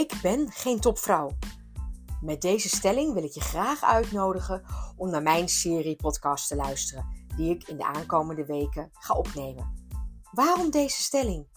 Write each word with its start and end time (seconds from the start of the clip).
Ik 0.00 0.18
ben 0.22 0.50
geen 0.50 0.80
topvrouw. 0.80 1.30
Met 2.20 2.40
deze 2.40 2.68
stelling 2.68 3.14
wil 3.14 3.22
ik 3.22 3.32
je 3.32 3.40
graag 3.40 3.82
uitnodigen 3.82 4.62
om 4.96 5.10
naar 5.10 5.22
mijn 5.22 5.48
serie 5.48 5.96
podcast 5.96 6.48
te 6.48 6.56
luisteren, 6.56 7.26
die 7.36 7.50
ik 7.50 7.68
in 7.68 7.76
de 7.76 7.84
aankomende 7.84 8.44
weken 8.44 8.90
ga 8.92 9.14
opnemen. 9.14 9.88
Waarom 10.32 10.70
deze 10.70 11.02
stelling? 11.02 11.48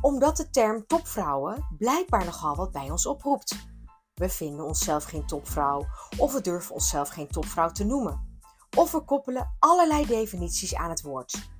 Omdat 0.00 0.36
de 0.36 0.50
term 0.50 0.86
topvrouwen 0.86 1.66
blijkbaar 1.78 2.24
nogal 2.24 2.56
wat 2.56 2.72
bij 2.72 2.90
ons 2.90 3.06
oproept. 3.06 3.56
We 4.14 4.28
vinden 4.28 4.64
onszelf 4.64 5.04
geen 5.04 5.26
topvrouw 5.26 5.86
of 6.18 6.32
we 6.32 6.40
durven 6.40 6.74
onszelf 6.74 7.08
geen 7.08 7.28
topvrouw 7.28 7.70
te 7.70 7.84
noemen. 7.84 8.38
Of 8.76 8.92
we 8.92 9.04
koppelen 9.04 9.56
allerlei 9.58 10.06
definities 10.06 10.74
aan 10.74 10.90
het 10.90 11.02
woord. 11.02 11.52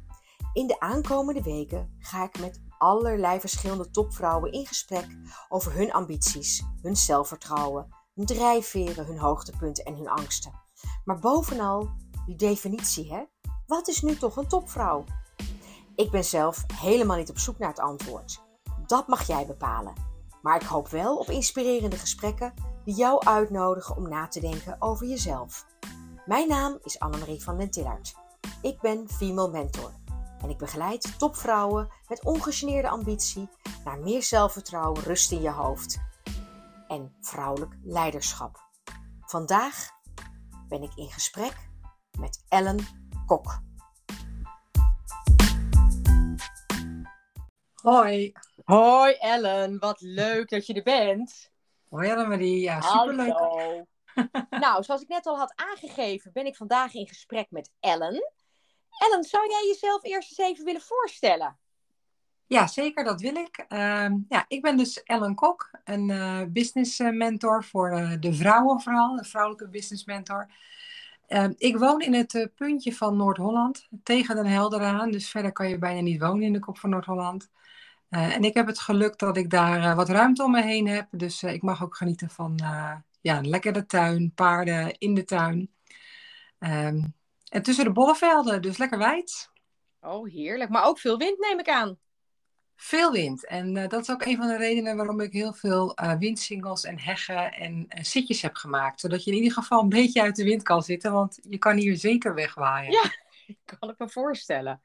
In 0.53 0.67
de 0.67 0.81
aankomende 0.81 1.43
weken 1.43 1.97
ga 1.99 2.25
ik 2.25 2.39
met 2.39 2.64
allerlei 2.85 3.41
verschillende 3.41 3.91
topvrouwen 3.91 4.53
in 4.53 4.67
gesprek 4.67 5.07
over 5.49 5.73
hun 5.73 5.93
ambities, 5.93 6.65
hun 6.83 6.97
zelfvertrouwen, 6.97 7.89
hun 8.15 8.27
drijfveren, 8.27 9.07
hun 9.07 9.19
hoogtepunten 9.19 9.85
en 9.85 9.95
hun 9.95 10.09
angsten. 10.09 10.53
Maar 11.05 11.19
bovenal 11.19 11.89
die 12.27 12.37
definitie, 12.37 13.13
hè? 13.13 13.23
Wat 13.67 13.89
is 13.89 14.03
nu 14.03 14.17
toch 14.17 14.37
een 14.37 14.49
topvrouw? 14.49 15.05
Ik 15.95 16.11
ben 16.11 16.25
zelf 16.25 16.65
helemaal 16.75 17.17
niet 17.17 17.31
op 17.31 17.39
zoek 17.39 17.59
naar 17.59 17.69
het 17.69 17.81
antwoord. 17.81 18.43
Dat 18.87 19.09
mag 19.09 19.27
jij 19.27 19.47
bepalen. 19.47 19.95
Maar 20.43 20.63
ik 20.63 20.69
hoop 20.69 20.89
wel 20.89 21.17
op 21.17 21.29
inspirerende 21.29 21.97
gesprekken 21.97 22.55
die 22.85 22.95
jou 22.95 23.25
uitnodigen 23.25 23.97
om 23.97 24.09
na 24.09 24.29
te 24.29 24.41
denken 24.41 24.77
over 24.79 25.07
jezelf. 25.07 25.67
Mijn 26.27 26.49
naam 26.49 26.79
is 26.83 26.99
Annemarie 26.99 27.43
van 27.43 27.59
den 27.59 27.71
Tillard. 27.71 28.15
Ik 28.63 28.81
ben 28.81 29.09
Female 29.09 29.51
Mentor 29.51 29.93
en 30.45 30.51
ik 30.51 30.59
begeleid 30.59 31.19
topvrouwen 31.19 31.89
met 32.09 32.25
ongegeneerde 32.25 32.89
ambitie 32.89 33.49
naar 33.85 33.99
meer 33.99 34.23
zelfvertrouwen, 34.23 35.03
rust 35.03 35.33
in 35.33 35.41
je 35.41 35.51
hoofd 35.51 35.99
en 36.89 37.15
vrouwelijk 37.21 37.75
leiderschap. 37.83 38.59
Vandaag 39.21 39.91
ben 40.69 40.83
ik 40.83 40.95
in 40.95 41.11
gesprek 41.11 41.69
met 42.19 42.45
Ellen 42.49 42.79
Kok. 43.27 43.63
Hoi. 47.75 48.33
Hoi 48.65 49.13
Ellen, 49.13 49.79
wat 49.79 50.01
leuk 50.01 50.49
dat 50.49 50.67
je 50.67 50.75
er 50.75 50.83
bent. 50.83 51.51
Hoi 51.89 52.11
Annemarie, 52.11 52.61
ja 52.61 52.81
superleuk. 52.81 53.33
Hallo. 53.33 53.87
nou, 54.65 54.83
zoals 54.83 55.03
ik 55.03 55.09
net 55.09 55.27
al 55.27 55.39
had 55.39 55.53
aangegeven, 55.55 56.33
ben 56.33 56.47
ik 56.47 56.57
vandaag 56.57 56.95
in 56.95 57.09
gesprek 57.09 57.51
met 57.51 57.73
Ellen. 57.81 58.33
Ellen, 58.99 59.25
zou 59.25 59.49
jij 59.49 59.67
jezelf 59.67 60.05
eerst 60.05 60.39
eens 60.39 60.51
even 60.51 60.65
willen 60.65 60.81
voorstellen? 60.81 61.59
Ja, 62.47 62.67
zeker, 62.67 63.05
dat 63.05 63.21
wil 63.21 63.35
ik. 63.35 63.65
Ehm, 63.69 64.17
ja, 64.29 64.45
ik 64.49 64.63
ben 64.63 64.77
dus 64.77 65.03
Ellen 65.03 65.35
Kok, 65.35 65.71
een 65.85 66.09
uh, 66.09 66.41
business 66.49 66.99
mentor 66.99 67.65
voor 67.65 67.93
uh, 67.93 68.13
de 68.21 68.35
vrouwen 68.35 68.81
vooral, 68.81 69.19
een 69.19 69.25
vrouwelijke 69.25 69.69
business 69.69 70.05
mentor. 70.05 70.51
Ehm, 71.27 71.53
ik 71.57 71.79
woon 71.79 72.01
in 72.01 72.15
het 72.15 72.51
puntje 72.55 72.95
van 72.95 73.17
Noord-Holland, 73.17 73.89
tegen 74.03 74.37
Den 74.37 74.47
Helder 74.47 74.81
aan, 74.81 75.11
dus 75.11 75.31
verder 75.31 75.53
kan 75.53 75.69
je 75.69 75.79
bijna 75.79 76.01
niet 76.01 76.21
wonen 76.21 76.43
in 76.43 76.53
de 76.53 76.59
kop 76.59 76.79
van 76.79 76.91
Noord-Holland. 76.91 77.51
en 78.09 78.45
ik 78.45 78.55
heb 78.55 78.67
het 78.67 78.79
geluk 78.79 79.19
dat 79.19 79.37
ik 79.37 79.51
daar 79.51 79.97
wat 79.97 80.09
ruimte 80.09 80.43
om 80.45 80.51
me 80.51 80.63
heen 80.63 80.89
heb, 80.89 81.09
dus 81.11 81.43
ik 81.43 81.63
mag 81.63 81.83
ook 81.83 81.97
genieten 81.97 82.31
van 82.31 82.57
ja, 83.21 83.41
lekker 83.43 83.73
de 83.73 83.87
tuin, 83.87 84.33
paarden 84.35 84.99
in 84.99 85.15
de 85.15 85.25
tuin. 85.25 85.71
Um, 86.59 87.15
en 87.55 87.63
tussen 87.63 87.85
de 87.85 87.93
bollevelden, 87.93 88.63
dus 88.63 88.77
lekker 88.77 88.99
wijd. 88.99 89.51
Oh, 90.01 90.29
heerlijk. 90.29 90.71
Maar 90.71 90.85
ook 90.85 90.99
veel 90.99 91.19
wind 91.19 91.39
neem 91.39 91.59
ik 91.59 91.69
aan. 91.69 91.99
Veel 92.77 93.13
wind. 93.13 93.47
En 93.47 93.77
uh, 93.77 93.89
dat 93.89 94.01
is 94.01 94.11
ook 94.11 94.25
een 94.25 94.37
van 94.37 94.47
de 94.47 94.57
redenen 94.57 94.97
waarom 94.97 95.21
ik 95.21 95.33
heel 95.33 95.53
veel 95.53 95.99
uh, 96.03 96.19
windsingels 96.19 96.85
en 96.85 96.99
heggen 96.99 97.53
en 97.53 97.87
uh, 97.89 98.03
sitjes 98.03 98.43
heb 98.43 98.55
gemaakt. 98.55 99.01
Zodat 99.01 99.25
je 99.25 99.31
in 99.31 99.37
ieder 99.37 99.53
geval 99.53 99.83
een 99.83 99.89
beetje 99.89 100.23
uit 100.23 100.37
de 100.37 100.45
wind 100.45 100.63
kan 100.63 100.83
zitten, 100.83 101.13
want 101.13 101.39
je 101.43 101.59
kan 101.59 101.77
hier 101.77 101.97
zeker 101.97 102.35
wegwaaien. 102.35 102.93
Ja, 102.93 103.11
kan 103.79 103.91
ik 103.91 103.99
me 103.99 104.09
voorstellen. 104.09 104.83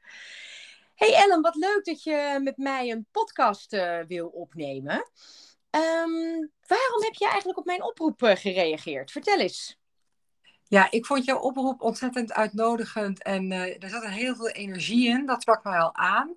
Hey 0.94 1.14
Ellen, 1.14 1.40
wat 1.40 1.54
leuk 1.54 1.84
dat 1.84 2.02
je 2.02 2.40
met 2.42 2.56
mij 2.56 2.90
een 2.90 3.06
podcast 3.10 3.76
wil 4.06 4.28
opnemen. 4.28 5.10
Um, 5.70 6.50
waarom 6.66 7.02
heb 7.02 7.14
je 7.14 7.28
eigenlijk 7.28 7.58
op 7.58 7.64
mijn 7.64 7.82
oproep 7.82 8.20
gereageerd? 8.20 9.10
Vertel 9.10 9.38
eens. 9.38 9.79
Ja, 10.70 10.90
ik 10.90 11.06
vond 11.06 11.24
jouw 11.24 11.38
oproep 11.38 11.82
ontzettend 11.82 12.32
uitnodigend 12.32 13.22
en 13.22 13.50
uh, 13.50 13.82
er 13.82 13.88
zat 13.88 14.02
er 14.02 14.10
heel 14.10 14.34
veel 14.34 14.48
energie 14.48 15.08
in. 15.08 15.26
Dat 15.26 15.40
sprak 15.40 15.64
mij 15.64 15.78
al 15.78 15.94
aan. 15.94 16.34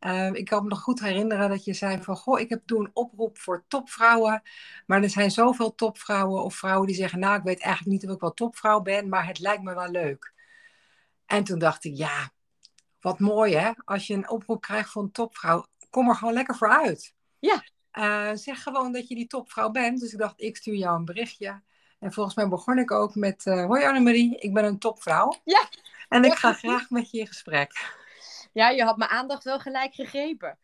Uh, 0.00 0.32
ik 0.32 0.44
kan 0.44 0.62
me 0.62 0.68
nog 0.68 0.80
goed 0.80 1.00
herinneren 1.00 1.48
dat 1.48 1.64
je 1.64 1.72
zei 1.72 2.02
van, 2.02 2.16
goh, 2.16 2.40
ik 2.40 2.48
heb 2.48 2.62
toen 2.66 2.84
een 2.84 2.90
oproep 2.92 3.38
voor 3.38 3.64
topvrouwen. 3.68 4.42
Maar 4.86 5.02
er 5.02 5.10
zijn 5.10 5.30
zoveel 5.30 5.74
topvrouwen 5.74 6.42
of 6.42 6.54
vrouwen 6.54 6.86
die 6.86 6.96
zeggen, 6.96 7.18
nou, 7.18 7.36
ik 7.36 7.42
weet 7.42 7.60
eigenlijk 7.60 7.92
niet 7.92 8.08
of 8.08 8.14
ik 8.14 8.20
wel 8.20 8.34
topvrouw 8.34 8.80
ben, 8.80 9.08
maar 9.08 9.26
het 9.26 9.38
lijkt 9.38 9.62
me 9.62 9.74
wel 9.74 9.90
leuk. 9.90 10.32
En 11.26 11.44
toen 11.44 11.58
dacht 11.58 11.84
ik, 11.84 11.96
ja, 11.96 12.30
wat 13.00 13.18
mooi 13.18 13.54
hè, 13.54 13.72
als 13.84 14.06
je 14.06 14.14
een 14.14 14.30
oproep 14.30 14.60
krijgt 14.60 14.90
voor 14.90 15.02
een 15.02 15.12
topvrouw, 15.12 15.66
kom 15.90 16.08
er 16.08 16.14
gewoon 16.14 16.34
lekker 16.34 16.56
voor 16.56 16.80
uit. 16.82 17.14
Ja. 17.38 17.64
Uh, 17.92 18.30
zeg 18.34 18.62
gewoon 18.62 18.92
dat 18.92 19.08
je 19.08 19.14
die 19.14 19.26
topvrouw 19.26 19.70
bent. 19.70 20.00
Dus 20.00 20.12
ik 20.12 20.18
dacht, 20.18 20.40
ik 20.40 20.56
stuur 20.56 20.74
jou 20.74 20.98
een 20.98 21.04
berichtje. 21.04 21.62
En 22.06 22.12
volgens 22.12 22.34
mij 22.34 22.48
begon 22.48 22.78
ik 22.78 22.90
ook 22.90 23.14
met: 23.14 23.46
uh, 23.46 23.64
Hoi 23.64 23.84
Annemarie, 23.84 24.38
ik 24.38 24.54
ben 24.54 24.64
een 24.64 24.78
topvrouw. 24.78 25.40
Ja. 25.44 25.68
En 26.08 26.24
ik 26.24 26.32
ga 26.32 26.52
graag 26.62 26.90
met 26.90 27.10
je 27.10 27.18
in 27.18 27.26
gesprek. 27.26 27.94
Ja, 28.52 28.68
je 28.68 28.84
had 28.84 28.96
mijn 28.96 29.10
aandacht 29.10 29.44
wel 29.44 29.58
gelijk 29.58 29.94
gegrepen. 29.94 30.58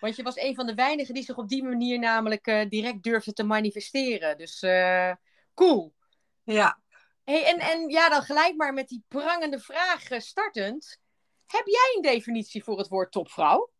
Want 0.00 0.16
je 0.16 0.22
was 0.22 0.36
een 0.36 0.54
van 0.54 0.66
de 0.66 0.74
weinigen 0.74 1.14
die 1.14 1.22
zich 1.22 1.36
op 1.36 1.48
die 1.48 1.62
manier 1.62 1.98
namelijk 1.98 2.46
uh, 2.46 2.68
direct 2.68 3.02
durfde 3.02 3.32
te 3.32 3.42
manifesteren. 3.42 4.38
Dus 4.38 4.62
uh, 4.62 5.12
cool. 5.54 5.94
Ja. 6.42 6.80
Hey, 7.24 7.44
en, 7.44 7.58
en 7.58 7.88
ja, 7.88 8.08
dan 8.08 8.22
gelijk 8.22 8.56
maar 8.56 8.74
met 8.74 8.88
die 8.88 9.04
prangende 9.08 9.60
vraag 9.60 10.02
startend. 10.18 10.98
Heb 11.46 11.66
jij 11.66 11.92
een 11.96 12.02
definitie 12.02 12.64
voor 12.64 12.78
het 12.78 12.88
woord 12.88 13.12
topvrouw? 13.12 13.70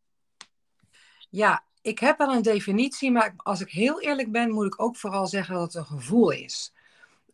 Ja, 1.28 1.64
ik 1.82 1.98
heb 1.98 2.18
wel 2.18 2.34
een 2.34 2.42
definitie, 2.42 3.10
maar 3.10 3.34
als 3.36 3.60
ik 3.60 3.70
heel 3.70 4.00
eerlijk 4.00 4.32
ben, 4.32 4.50
moet 4.50 4.66
ik 4.66 4.82
ook 4.82 4.96
vooral 4.96 5.26
zeggen 5.26 5.54
dat 5.54 5.62
het 5.62 5.74
een 5.74 5.98
gevoel 5.98 6.30
is. 6.30 6.72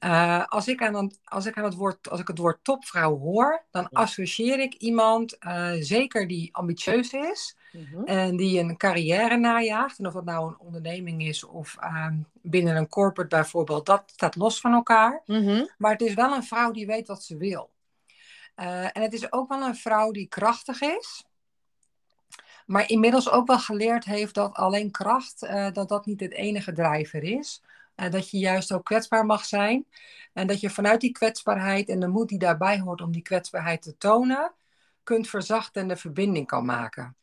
Uh, 0.00 0.44
als, 0.46 0.68
ik 0.68 0.82
aan, 0.82 1.10
als, 1.24 1.46
ik 1.46 1.56
aan 1.56 1.64
het 1.64 1.74
woord, 1.74 2.10
als 2.10 2.20
ik 2.20 2.28
het 2.28 2.38
woord 2.38 2.58
topvrouw 2.62 3.18
hoor, 3.18 3.64
dan 3.70 3.88
associeer 3.88 4.60
ik 4.60 4.74
iemand, 4.74 5.36
uh, 5.40 5.72
zeker 5.78 6.28
die 6.28 6.48
ambitieus 6.52 7.12
is 7.12 7.56
mm-hmm. 7.72 8.04
en 8.04 8.36
die 8.36 8.58
een 8.58 8.76
carrière 8.76 9.36
najaagt. 9.36 9.98
En 9.98 10.06
of 10.06 10.12
dat 10.12 10.24
nou 10.24 10.48
een 10.48 10.58
onderneming 10.58 11.22
is 11.22 11.44
of 11.44 11.76
uh, 11.80 12.06
binnen 12.42 12.76
een 12.76 12.88
corporate 12.88 13.36
bijvoorbeeld, 13.36 13.86
dat 13.86 14.02
staat 14.06 14.36
los 14.36 14.60
van 14.60 14.72
elkaar. 14.72 15.22
Mm-hmm. 15.26 15.70
Maar 15.78 15.92
het 15.92 16.02
is 16.02 16.14
wel 16.14 16.34
een 16.34 16.44
vrouw 16.44 16.70
die 16.70 16.86
weet 16.86 17.08
wat 17.08 17.22
ze 17.22 17.36
wil. 17.36 17.70
Uh, 18.56 18.84
en 18.84 19.02
het 19.02 19.12
is 19.12 19.32
ook 19.32 19.48
wel 19.48 19.62
een 19.62 19.76
vrouw 19.76 20.10
die 20.10 20.28
krachtig 20.28 20.80
is 20.80 21.24
maar 22.66 22.88
inmiddels 22.88 23.30
ook 23.30 23.46
wel 23.46 23.58
geleerd 23.58 24.04
heeft 24.04 24.34
dat 24.34 24.54
alleen 24.54 24.90
kracht, 24.90 25.40
dat 25.72 25.88
dat 25.88 26.06
niet 26.06 26.20
het 26.20 26.32
enige 26.32 26.72
drijver 26.72 27.22
is. 27.22 27.62
Dat 27.96 28.30
je 28.30 28.38
juist 28.38 28.72
ook 28.72 28.84
kwetsbaar 28.84 29.26
mag 29.26 29.44
zijn. 29.44 29.86
En 30.32 30.46
dat 30.46 30.60
je 30.60 30.70
vanuit 30.70 31.00
die 31.00 31.12
kwetsbaarheid 31.12 31.88
en 31.88 32.00
de 32.00 32.08
moed 32.08 32.28
die 32.28 32.38
daarbij 32.38 32.80
hoort 32.80 33.00
om 33.00 33.12
die 33.12 33.22
kwetsbaarheid 33.22 33.82
te 33.82 33.96
tonen, 33.96 34.52
kunt 35.02 35.28
verzachten 35.28 35.82
en 35.82 35.88
de 35.88 35.96
verbinding 35.96 36.46
kan 36.46 36.64
maken. 36.64 37.16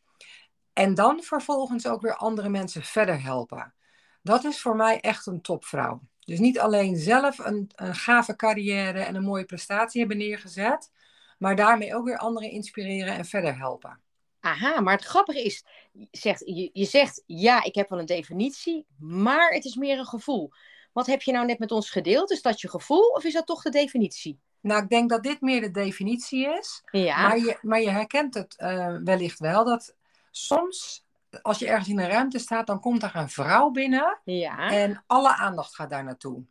En 0.72 0.94
dan 0.94 1.22
vervolgens 1.22 1.86
ook 1.86 2.00
weer 2.00 2.16
andere 2.16 2.48
mensen 2.48 2.82
verder 2.82 3.22
helpen. 3.22 3.74
Dat 4.22 4.44
is 4.44 4.60
voor 4.60 4.76
mij 4.76 5.00
echt 5.00 5.26
een 5.26 5.40
topvrouw. 5.40 6.00
Dus 6.20 6.38
niet 6.38 6.58
alleen 6.58 6.96
zelf 6.96 7.38
een, 7.38 7.70
een 7.74 7.94
gave 7.94 8.36
carrière 8.36 9.00
en 9.00 9.14
een 9.14 9.24
mooie 9.24 9.44
prestatie 9.44 10.00
hebben 10.00 10.18
neergezet, 10.18 10.90
maar 11.38 11.56
daarmee 11.56 11.94
ook 11.94 12.04
weer 12.04 12.18
anderen 12.18 12.50
inspireren 12.50 13.14
en 13.14 13.24
verder 13.24 13.58
helpen. 13.58 14.03
Aha, 14.44 14.80
maar 14.80 14.94
het 14.94 15.04
grappige 15.04 15.42
is, 15.42 15.64
zegt, 16.10 16.42
je, 16.44 16.70
je 16.72 16.84
zegt 16.84 17.22
ja, 17.26 17.62
ik 17.62 17.74
heb 17.74 17.88
wel 17.88 17.98
een 17.98 18.06
definitie, 18.06 18.86
maar 18.98 19.50
het 19.50 19.64
is 19.64 19.74
meer 19.74 19.98
een 19.98 20.06
gevoel. 20.06 20.52
Wat 20.92 21.06
heb 21.06 21.22
je 21.22 21.32
nou 21.32 21.46
net 21.46 21.58
met 21.58 21.72
ons 21.72 21.90
gedeeld? 21.90 22.30
Is 22.30 22.42
dat 22.42 22.60
je 22.60 22.68
gevoel 22.68 23.08
of 23.08 23.24
is 23.24 23.32
dat 23.32 23.46
toch 23.46 23.62
de 23.62 23.70
definitie? 23.70 24.38
Nou, 24.60 24.82
ik 24.82 24.88
denk 24.88 25.10
dat 25.10 25.22
dit 25.22 25.40
meer 25.40 25.60
de 25.60 25.70
definitie 25.70 26.58
is. 26.58 26.82
Ja. 26.90 27.22
Maar, 27.22 27.38
je, 27.38 27.58
maar 27.62 27.80
je 27.80 27.90
herkent 27.90 28.34
het 28.34 28.54
uh, 28.58 28.96
wellicht 29.04 29.38
wel 29.38 29.64
dat 29.64 29.94
soms, 30.30 31.04
als 31.42 31.58
je 31.58 31.66
ergens 31.66 31.88
in 31.88 31.98
een 31.98 32.08
ruimte 32.08 32.38
staat, 32.38 32.66
dan 32.66 32.80
komt 32.80 33.02
er 33.02 33.16
een 33.16 33.28
vrouw 33.28 33.70
binnen 33.70 34.18
ja. 34.24 34.70
en 34.70 35.04
alle 35.06 35.34
aandacht 35.34 35.74
gaat 35.74 35.90
daar 35.90 36.04
naartoe. 36.04 36.42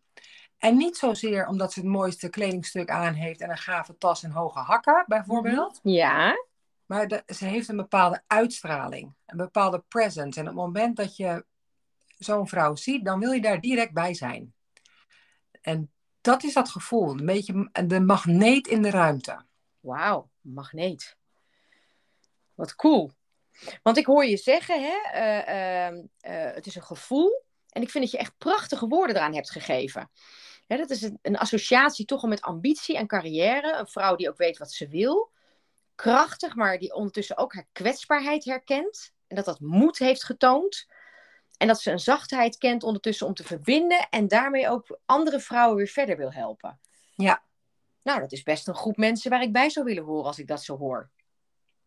En 0.57 0.77
niet 0.77 0.97
zozeer 0.97 1.47
omdat 1.47 1.73
ze 1.73 1.79
het 1.79 1.89
mooiste 1.89 2.29
kledingstuk 2.29 2.89
aan 2.89 3.13
heeft 3.13 3.41
en 3.41 3.49
een 3.49 3.57
gave 3.57 3.97
tas 3.97 4.23
en 4.23 4.31
hoge 4.31 4.59
hakken, 4.59 5.03
bijvoorbeeld. 5.07 5.79
Ja. 5.83 6.35
Maar 6.93 7.23
ze 7.25 7.45
heeft 7.45 7.67
een 7.67 7.75
bepaalde 7.75 8.23
uitstraling, 8.27 9.13
een 9.25 9.37
bepaalde 9.37 9.83
presence. 9.87 10.39
En 10.39 10.45
op 10.45 10.51
het 10.51 10.65
moment 10.65 10.95
dat 10.95 11.15
je 11.15 11.45
zo'n 12.17 12.47
vrouw 12.47 12.75
ziet, 12.75 13.05
dan 13.05 13.19
wil 13.19 13.31
je 13.31 13.41
daar 13.41 13.61
direct 13.61 13.93
bij 13.93 14.13
zijn. 14.13 14.53
En 15.61 15.91
dat 16.21 16.43
is 16.43 16.53
dat 16.53 16.69
gevoel, 16.69 17.09
een 17.09 17.25
beetje 17.25 17.69
de 17.85 17.99
magneet 17.99 18.67
in 18.67 18.81
de 18.81 18.89
ruimte. 18.89 19.45
Wauw, 19.79 20.29
magneet. 20.41 21.17
Wat 22.53 22.75
cool. 22.75 23.11
Want 23.83 23.97
ik 23.97 24.05
hoor 24.05 24.25
je 24.25 24.37
zeggen, 24.37 24.81
hè, 24.83 24.97
uh, 25.13 25.91
uh, 25.91 25.97
uh, 25.97 26.53
het 26.53 26.65
is 26.65 26.75
een 26.75 26.83
gevoel 26.83 27.43
En 27.69 27.81
ik 27.81 27.89
vind 27.89 28.03
dat 28.03 28.13
je 28.13 28.19
echt 28.19 28.37
prachtige 28.37 28.87
woorden 28.87 29.15
eraan 29.15 29.35
hebt 29.35 29.51
gegeven. 29.51 30.11
dat 30.67 30.89
is 30.89 31.01
een, 31.01 31.19
een 31.21 31.37
associatie 31.37 32.05
toch 32.05 32.23
al 32.23 32.29
met 32.29 32.41
ambitie 32.41 32.97
en 32.97 33.07
carrière. 33.07 33.77
Een 33.77 33.87
vrouw 33.87 34.15
die 34.15 34.29
ook 34.29 34.37
weet 34.37 34.57
wat 34.57 34.71
ze 34.71 34.87
wil. 34.87 35.32
Krachtig, 35.95 36.55
maar 36.55 36.77
die 36.77 36.93
ondertussen 36.93 37.37
ook 37.37 37.53
haar 37.53 37.67
kwetsbaarheid 37.71 38.45
herkent. 38.45 39.13
En 39.27 39.35
dat 39.35 39.45
dat 39.45 39.59
moed 39.59 39.97
heeft 39.97 40.23
getoond. 40.23 40.87
En 41.57 41.67
dat 41.67 41.81
ze 41.81 41.91
een 41.91 41.99
zachtheid 41.99 42.57
kent 42.57 42.83
ondertussen 42.83 43.27
om 43.27 43.33
te 43.33 43.43
verbinden. 43.43 44.07
En 44.09 44.27
daarmee 44.27 44.69
ook 44.69 44.99
andere 45.05 45.39
vrouwen 45.39 45.77
weer 45.77 45.87
verder 45.87 46.17
wil 46.17 46.33
helpen. 46.33 46.79
Ja. 47.15 47.43
Nou, 48.03 48.19
dat 48.19 48.31
is 48.31 48.43
best 48.43 48.67
een 48.67 48.75
groep 48.75 48.97
mensen 48.97 49.29
waar 49.29 49.41
ik 49.41 49.51
bij 49.53 49.69
zou 49.69 49.85
willen 49.85 50.03
horen 50.03 50.25
als 50.25 50.39
ik 50.39 50.47
dat 50.47 50.63
zo 50.63 50.77
hoor. 50.77 51.11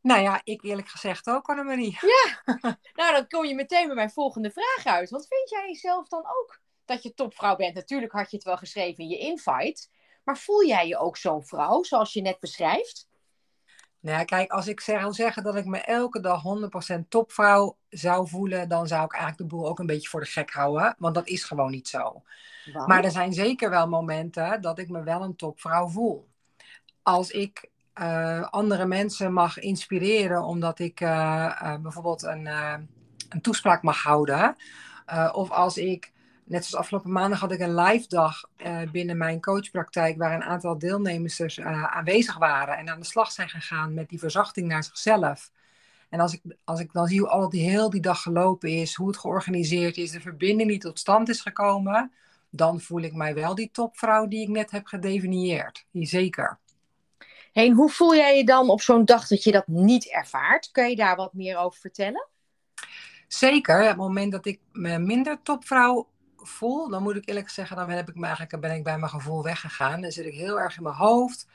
Nou 0.00 0.20
ja, 0.22 0.40
ik 0.44 0.62
eerlijk 0.62 0.88
gezegd 0.88 1.28
ook, 1.28 1.46
Annemarie. 1.46 1.98
Ja, 2.00 2.42
nou 2.98 3.12
dan 3.12 3.28
kom 3.28 3.44
je 3.44 3.54
meteen 3.54 3.86
bij 3.86 3.94
mijn 3.94 4.10
volgende 4.10 4.50
vraag 4.50 4.94
uit. 4.94 5.10
Want 5.10 5.26
vind 5.28 5.50
jij 5.50 5.66
jezelf 5.66 6.08
dan 6.08 6.20
ook 6.20 6.60
dat 6.84 7.02
je 7.02 7.14
topvrouw 7.14 7.56
bent? 7.56 7.74
Natuurlijk 7.74 8.12
had 8.12 8.30
je 8.30 8.36
het 8.36 8.44
wel 8.44 8.56
geschreven 8.56 9.04
in 9.04 9.10
je 9.10 9.18
invite. 9.18 9.88
Maar 10.24 10.38
voel 10.38 10.66
jij 10.66 10.88
je 10.88 10.98
ook 10.98 11.16
zo'n 11.16 11.46
vrouw, 11.46 11.82
zoals 11.82 12.12
je 12.12 12.20
net 12.20 12.40
beschrijft? 12.40 13.08
Nou 14.06 14.24
kijk, 14.24 14.50
als 14.50 14.66
ik 14.66 14.80
zou 14.80 15.12
zeggen 15.12 15.42
dat 15.42 15.56
ik 15.56 15.64
me 15.64 15.78
elke 15.78 16.20
dag 16.20 16.42
100% 16.94 16.98
topvrouw 17.08 17.76
zou 17.88 18.28
voelen, 18.28 18.68
dan 18.68 18.86
zou 18.86 19.04
ik 19.04 19.12
eigenlijk 19.12 19.42
de 19.42 19.56
boel 19.56 19.68
ook 19.68 19.78
een 19.78 19.86
beetje 19.86 20.08
voor 20.08 20.20
de 20.20 20.26
gek 20.26 20.52
houden. 20.52 20.94
Want 20.98 21.14
dat 21.14 21.26
is 21.26 21.44
gewoon 21.44 21.70
niet 21.70 21.88
zo. 21.88 22.22
Maar 22.86 23.04
er 23.04 23.10
zijn 23.10 23.32
zeker 23.32 23.70
wel 23.70 23.88
momenten 23.88 24.60
dat 24.60 24.78
ik 24.78 24.88
me 24.88 25.02
wel 25.02 25.22
een 25.22 25.36
topvrouw 25.36 25.88
voel. 25.88 26.28
Als 27.02 27.30
ik 27.30 27.70
uh, 27.94 28.42
andere 28.42 28.86
mensen 28.86 29.32
mag 29.32 29.58
inspireren, 29.58 30.44
omdat 30.44 30.78
ik 30.78 31.00
uh, 31.00 31.08
uh, 31.62 31.76
bijvoorbeeld 31.76 32.22
een, 32.22 32.46
een 33.28 33.40
toespraak 33.40 33.82
mag 33.82 34.02
houden. 34.02 34.56
of 35.32 35.50
als 35.50 35.76
ik, 35.76 36.12
net 36.46 36.64
zoals 36.64 36.84
afgelopen 36.84 37.12
maandag 37.12 37.40
had 37.40 37.52
ik 37.52 37.60
een 37.60 37.74
live 37.74 38.08
dag 38.08 38.44
binnen 38.92 39.16
mijn 39.16 39.40
coachpraktijk, 39.40 40.18
waar 40.18 40.34
een 40.34 40.44
aantal 40.44 40.78
deelnemers 40.78 41.36
dus, 41.36 41.60
aanwezig 41.60 42.38
waren 42.38 42.76
en 42.76 42.88
aan 42.88 43.00
de 43.00 43.06
slag 43.06 43.32
zijn 43.32 43.48
gegaan 43.48 43.94
met 43.94 44.08
die 44.08 44.18
verzachting 44.18 44.68
naar 44.68 44.84
zichzelf. 44.84 45.50
En 46.08 46.20
als 46.20 46.32
ik, 46.32 46.42
als 46.64 46.80
ik 46.80 46.92
dan 46.92 47.06
zie 47.06 47.20
hoe 47.20 47.28
al 47.28 47.48
die 47.48 47.70
heel 47.70 47.90
die 47.90 48.00
dag 48.00 48.22
gelopen 48.22 48.68
is, 48.68 48.94
hoe 48.94 49.08
het 49.08 49.16
georganiseerd 49.16 49.96
is, 49.96 50.10
de 50.10 50.20
verbinding 50.20 50.68
die 50.68 50.78
tot 50.78 50.98
stand 50.98 51.28
is 51.28 51.40
gekomen, 51.40 52.12
dan 52.50 52.80
voel 52.80 53.00
ik 53.00 53.14
mij 53.14 53.34
wel 53.34 53.54
die 53.54 53.70
topvrouw 53.72 54.26
die 54.26 54.42
ik 54.42 54.48
net 54.48 54.70
heb 54.70 54.86
gedefinieerd. 54.86 55.86
Zeker. 55.92 56.58
Hey, 57.52 57.66
en 57.66 57.72
hoe 57.72 57.90
voel 57.90 58.14
jij 58.14 58.36
je 58.36 58.44
dan 58.44 58.70
op 58.70 58.80
zo'n 58.80 59.04
dag 59.04 59.26
dat 59.26 59.42
je 59.42 59.52
dat 59.52 59.66
niet 59.66 60.10
ervaart? 60.10 60.70
Kun 60.70 60.88
je 60.88 60.96
daar 60.96 61.16
wat 61.16 61.32
meer 61.32 61.56
over 61.56 61.80
vertellen? 61.80 62.28
Zeker. 63.28 63.80
Op 63.80 63.88
het 63.88 63.96
moment 63.96 64.32
dat 64.32 64.46
ik 64.46 64.60
me 64.72 64.98
minder 64.98 65.42
topvrouw 65.42 66.08
voel, 66.46 66.88
dan 66.88 67.02
moet 67.02 67.16
ik 67.16 67.28
eerlijk 67.28 67.48
zeggen, 67.48 67.76
dan 67.76 67.90
heb 67.90 68.08
ik 68.08 68.14
me 68.14 68.26
eigenlijk, 68.26 68.60
ben 68.60 68.74
ik 68.74 68.84
bij 68.84 68.98
mijn 68.98 69.10
gevoel 69.10 69.42
weggegaan. 69.42 70.00
Dan 70.00 70.10
zit 70.10 70.26
ik 70.26 70.34
heel 70.34 70.60
erg 70.60 70.76
in 70.76 70.82
mijn 70.82 70.94
hoofd. 70.94 71.46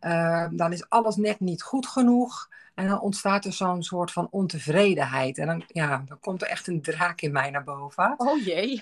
Uh, 0.00 0.46
dan 0.50 0.72
is 0.72 0.88
alles 0.88 1.16
net 1.16 1.40
niet 1.40 1.62
goed 1.62 1.86
genoeg. 1.86 2.48
En 2.74 2.88
dan 2.88 3.00
ontstaat 3.00 3.44
er 3.44 3.52
zo'n 3.52 3.82
soort 3.82 4.12
van 4.12 4.28
ontevredenheid. 4.30 5.38
En 5.38 5.46
dan, 5.46 5.64
ja, 5.66 6.04
dan 6.08 6.20
komt 6.20 6.42
er 6.42 6.48
echt 6.48 6.66
een 6.66 6.82
draak 6.82 7.20
in 7.20 7.32
mij 7.32 7.50
naar 7.50 7.64
boven. 7.64 8.14
Oh 8.16 8.44
jee. 8.44 8.80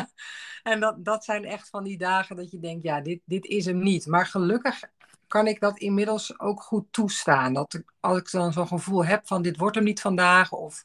en 0.62 0.80
dat, 0.80 1.04
dat 1.04 1.24
zijn 1.24 1.44
echt 1.44 1.68
van 1.68 1.84
die 1.84 1.98
dagen 1.98 2.36
dat 2.36 2.50
je 2.50 2.60
denkt, 2.60 2.82
ja, 2.82 3.00
dit, 3.00 3.20
dit 3.24 3.44
is 3.44 3.64
hem 3.64 3.82
niet. 3.82 4.06
Maar 4.06 4.26
gelukkig 4.26 4.80
kan 5.26 5.46
ik 5.46 5.60
dat 5.60 5.78
inmiddels 5.78 6.40
ook 6.40 6.62
goed 6.62 6.86
toestaan. 6.90 7.52
Dat 7.52 7.82
als 8.00 8.18
ik 8.18 8.30
dan 8.30 8.52
zo'n 8.52 8.66
gevoel 8.66 9.04
heb 9.04 9.26
van 9.26 9.42
dit 9.42 9.56
wordt 9.56 9.76
hem 9.76 9.84
niet 9.84 10.00
vandaag 10.00 10.52
of 10.52 10.84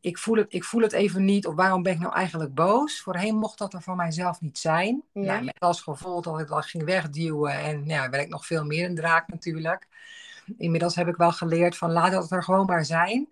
ik 0.00 0.18
voel, 0.18 0.36
het, 0.36 0.52
ik 0.52 0.64
voel 0.64 0.82
het 0.82 0.92
even 0.92 1.24
niet 1.24 1.46
of 1.46 1.54
waarom 1.54 1.82
ben 1.82 1.92
ik 1.92 1.98
nou 1.98 2.14
eigenlijk 2.14 2.54
boos. 2.54 3.00
Voorheen 3.00 3.36
mocht 3.36 3.58
dat 3.58 3.72
er 3.72 3.82
voor 3.82 3.96
mijzelf 3.96 4.40
niet 4.40 4.58
zijn. 4.58 5.02
Ja. 5.12 5.20
Nou, 5.20 5.44
met 5.44 5.60
als 5.60 5.80
gevolg 5.80 6.24
dat 6.24 6.40
ik 6.40 6.48
dat 6.48 6.66
ging 6.66 6.84
wegduwen 6.84 7.52
en 7.52 7.86
ja, 7.86 8.10
werd 8.10 8.22
ik 8.22 8.28
nog 8.28 8.46
veel 8.46 8.64
meer 8.64 8.88
een 8.88 8.94
draak 8.94 9.28
natuurlijk. 9.28 9.88
Inmiddels 10.58 10.94
heb 10.94 11.08
ik 11.08 11.16
wel 11.16 11.32
geleerd 11.32 11.76
van 11.76 11.92
laat 11.92 12.12
dat 12.12 12.30
er 12.30 12.42
gewoon 12.42 12.66
maar 12.66 12.84
zijn. 12.84 13.28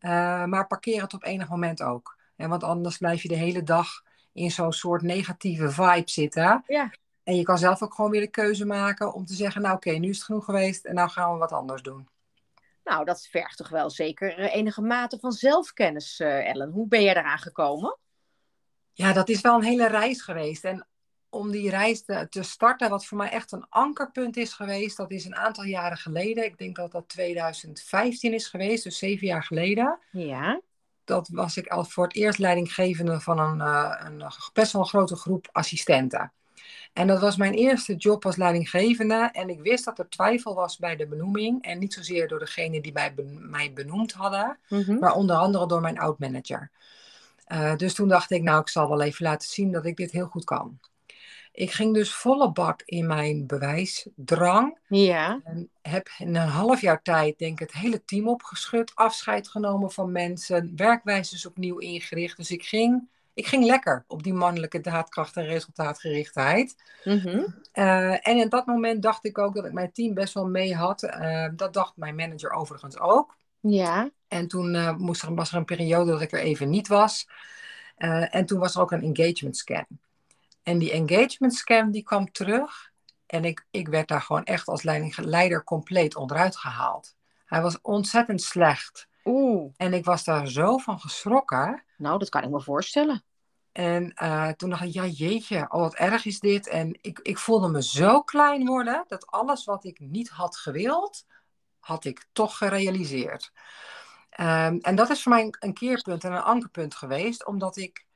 Uh, 0.00 0.10
maar 0.44 0.66
parkeer 0.66 1.02
het 1.02 1.14
op 1.14 1.24
enig 1.24 1.48
moment 1.48 1.82
ook. 1.82 2.16
En 2.36 2.48
want 2.48 2.64
anders 2.64 2.96
blijf 2.96 3.22
je 3.22 3.28
de 3.28 3.34
hele 3.34 3.62
dag 3.62 4.02
in 4.32 4.50
zo'n 4.50 4.72
soort 4.72 5.02
negatieve 5.02 5.70
vibe 5.70 6.10
zitten. 6.10 6.64
Ja. 6.66 6.90
En 7.22 7.36
je 7.36 7.42
kan 7.42 7.58
zelf 7.58 7.82
ook 7.82 7.94
gewoon 7.94 8.10
weer 8.10 8.20
de 8.20 8.30
keuze 8.30 8.66
maken 8.66 9.12
om 9.12 9.24
te 9.24 9.34
zeggen, 9.34 9.62
nou 9.62 9.74
oké, 9.74 9.90
nu 9.90 10.08
is 10.08 10.16
het 10.16 10.24
genoeg 10.24 10.44
geweest 10.44 10.84
en 10.84 10.94
nou 10.94 11.10
gaan 11.10 11.32
we 11.32 11.38
wat 11.38 11.52
anders 11.52 11.82
doen. 11.82 12.08
Nou, 12.88 13.04
dat 13.04 13.26
vergt 13.26 13.56
toch 13.56 13.68
wel 13.68 13.90
zeker 13.90 14.38
enige 14.38 14.82
mate 14.82 15.18
van 15.18 15.32
zelfkennis, 15.32 16.20
uh, 16.20 16.48
Ellen. 16.48 16.70
Hoe 16.70 16.88
ben 16.88 17.02
jij 17.02 17.14
daaraan 17.14 17.38
gekomen? 17.38 17.98
Ja, 18.92 19.12
dat 19.12 19.28
is 19.28 19.40
wel 19.40 19.54
een 19.54 19.62
hele 19.62 19.88
reis 19.88 20.22
geweest. 20.22 20.64
En 20.64 20.86
om 21.28 21.50
die 21.50 21.70
reis 21.70 22.04
te, 22.04 22.26
te, 22.30 22.42
starten, 22.42 22.90
wat 22.90 23.06
voor 23.06 23.18
mij 23.18 23.30
echt 23.30 23.52
een 23.52 23.66
ankerpunt 23.68 24.36
is 24.36 24.52
geweest, 24.52 24.96
dat 24.96 25.10
is 25.10 25.24
een 25.24 25.36
aantal 25.36 25.64
jaren 25.64 25.96
geleden. 25.96 26.44
Ik 26.44 26.58
denk 26.58 26.76
dat 26.76 26.92
dat 26.92 27.08
2015 27.08 28.34
is 28.34 28.46
geweest, 28.46 28.84
dus 28.84 28.98
zeven 28.98 29.26
jaar 29.26 29.44
geleden. 29.44 29.98
Ja. 30.10 30.60
Dat 31.04 31.28
was 31.32 31.56
ik 31.56 31.66
al 31.66 31.84
voor 31.84 32.04
het 32.04 32.16
eerst 32.16 32.38
leidinggevende 32.38 33.20
van 33.20 33.38
een, 33.38 33.58
uh, 33.58 34.00
een 34.04 34.22
best 34.52 34.72
wel 34.72 34.82
een 34.82 34.88
grote 34.88 35.16
groep 35.16 35.48
assistenten. 35.52 36.32
En 36.92 37.06
dat 37.06 37.20
was 37.20 37.36
mijn 37.36 37.54
eerste 37.54 37.94
job 37.94 38.24
als 38.26 38.36
leidinggevende. 38.36 39.28
En 39.32 39.48
ik 39.48 39.60
wist 39.60 39.84
dat 39.84 39.98
er 39.98 40.08
twijfel 40.08 40.54
was 40.54 40.76
bij 40.78 40.96
de 40.96 41.06
benoeming. 41.06 41.62
En 41.62 41.78
niet 41.78 41.94
zozeer 41.94 42.28
door 42.28 42.38
degene 42.38 42.80
die 42.80 42.92
mij, 42.92 43.14
mij 43.38 43.72
benoemd 43.72 44.12
hadden, 44.12 44.58
Mhm. 44.68 44.98
maar 44.98 45.14
onder 45.14 45.36
andere 45.36 45.66
door 45.66 45.80
mijn 45.80 45.98
oud-manager. 45.98 46.70
Uh, 47.52 47.76
dus 47.76 47.94
toen 47.94 48.08
dacht 48.08 48.30
ik, 48.30 48.42
nou, 48.42 48.60
ik 48.60 48.68
zal 48.68 48.88
wel 48.88 49.00
even 49.02 49.24
laten 49.24 49.48
zien 49.48 49.72
dat 49.72 49.86
ik 49.86 49.96
dit 49.96 50.10
heel 50.10 50.26
goed 50.26 50.44
kan. 50.44 50.78
Ik 51.52 51.70
ging 51.70 51.94
dus 51.94 52.14
volle 52.14 52.52
bak 52.52 52.82
in 52.84 53.06
mijn 53.06 53.46
bewijsdrang. 53.46 54.78
Ja. 54.88 55.40
En 55.44 55.70
heb 55.82 56.08
in 56.18 56.36
een 56.36 56.48
half 56.48 56.80
jaar 56.80 57.02
tijd, 57.02 57.38
denk 57.38 57.52
ik, 57.52 57.58
het 57.58 57.72
hele 57.80 58.04
team 58.04 58.28
opgeschud. 58.28 58.92
Afscheid 58.94 59.48
genomen 59.48 59.90
van 59.90 60.12
mensen. 60.12 60.72
Werkwijzes 60.76 61.46
opnieuw 61.46 61.78
ingericht. 61.78 62.36
Dus 62.36 62.50
ik 62.50 62.64
ging 62.64 63.08
ik 63.38 63.46
ging 63.46 63.64
lekker 63.64 64.04
op 64.06 64.22
die 64.22 64.34
mannelijke 64.34 64.80
daadkracht 64.80 65.36
en 65.36 65.44
resultaatgerichtheid. 65.44 66.76
Mhm. 67.04 67.44
Uh, 67.74 68.28
en 68.28 68.36
in 68.36 68.48
dat 68.48 68.66
moment 68.66 69.02
dacht 69.02 69.24
ik 69.24 69.38
ook 69.38 69.54
dat 69.54 69.64
ik 69.64 69.72
mijn 69.72 69.92
team 69.92 70.14
best 70.14 70.34
wel 70.34 70.46
mee 70.46 70.74
had. 70.74 71.02
Uh, 71.02 71.48
dat 71.56 71.72
dacht 71.72 71.96
mijn 71.96 72.14
manager 72.14 72.50
overigens 72.50 72.98
ook. 72.98 73.36
Ja. 73.60 74.10
En 74.28 74.48
toen 74.48 74.74
uh, 74.74 74.96
moest 74.96 75.22
er, 75.22 75.34
was 75.34 75.50
er 75.50 75.56
een 75.56 75.64
periode 75.64 76.10
dat 76.10 76.20
ik 76.20 76.32
er 76.32 76.40
even 76.40 76.70
niet 76.70 76.88
was. 76.88 77.28
en 78.30 78.46
toen 78.46 78.58
was 78.58 78.74
er 78.74 78.80
ook 78.80 78.92
een 78.92 79.14
engagement 79.14 79.56
scan. 79.56 79.86
En 80.62 80.78
die 80.78 80.92
engagement 80.92 81.54
scan 81.54 81.90
die 81.90 82.02
kwam 82.02 82.32
terug. 82.32 82.90
En 83.26 83.44
ik, 83.44 83.66
ik 83.70 83.88
werd 83.88 84.08
daar 84.08 84.22
gewoon 84.22 84.44
echt 84.44 84.68
als 84.68 84.82
leider 85.16 85.64
compleet 85.64 86.16
onderuit 86.16 86.56
gehaald. 86.56 87.14
Hij 87.44 87.62
was 87.62 87.80
ontzettend 87.80 88.42
slecht. 88.42 89.08
Oeh. 89.24 89.72
En 89.76 89.94
ik 89.94 90.04
was 90.04 90.24
daar 90.24 90.48
zo 90.48 90.76
van 90.76 91.00
geschrokken. 91.00 91.84
Nou, 91.96 92.18
dat 92.18 92.28
kan 92.28 92.42
ik 92.42 92.50
me 92.50 92.60
voorstellen. 92.60 93.22
En 93.72 94.12
uh, 94.22 94.48
toen 94.48 94.70
dacht 94.70 94.82
ik, 94.82 94.92
ja 94.92 95.06
jeetje, 95.06 95.66
oh 95.68 95.80
wat 95.80 95.94
erg 95.94 96.24
is 96.24 96.40
dit. 96.40 96.68
En 96.68 96.98
ik, 97.00 97.18
ik 97.18 97.38
voelde 97.38 97.68
me 97.68 97.82
zo 97.82 98.22
klein 98.22 98.66
worden, 98.66 99.04
dat 99.08 99.26
alles 99.26 99.64
wat 99.64 99.84
ik 99.84 99.98
niet 100.00 100.28
had 100.28 100.56
gewild, 100.56 101.26
had 101.78 102.04
ik 102.04 102.26
toch 102.32 102.56
gerealiseerd. 102.56 103.52
Um, 104.40 104.78
en 104.80 104.94
dat 104.94 105.10
is 105.10 105.22
voor 105.22 105.32
mij 105.32 105.54
een 105.58 105.74
keerpunt 105.74 106.24
en 106.24 106.32
een 106.32 106.42
ankerpunt 106.42 106.94
geweest, 106.94 107.46
omdat 107.46 107.76
ik 107.76 108.06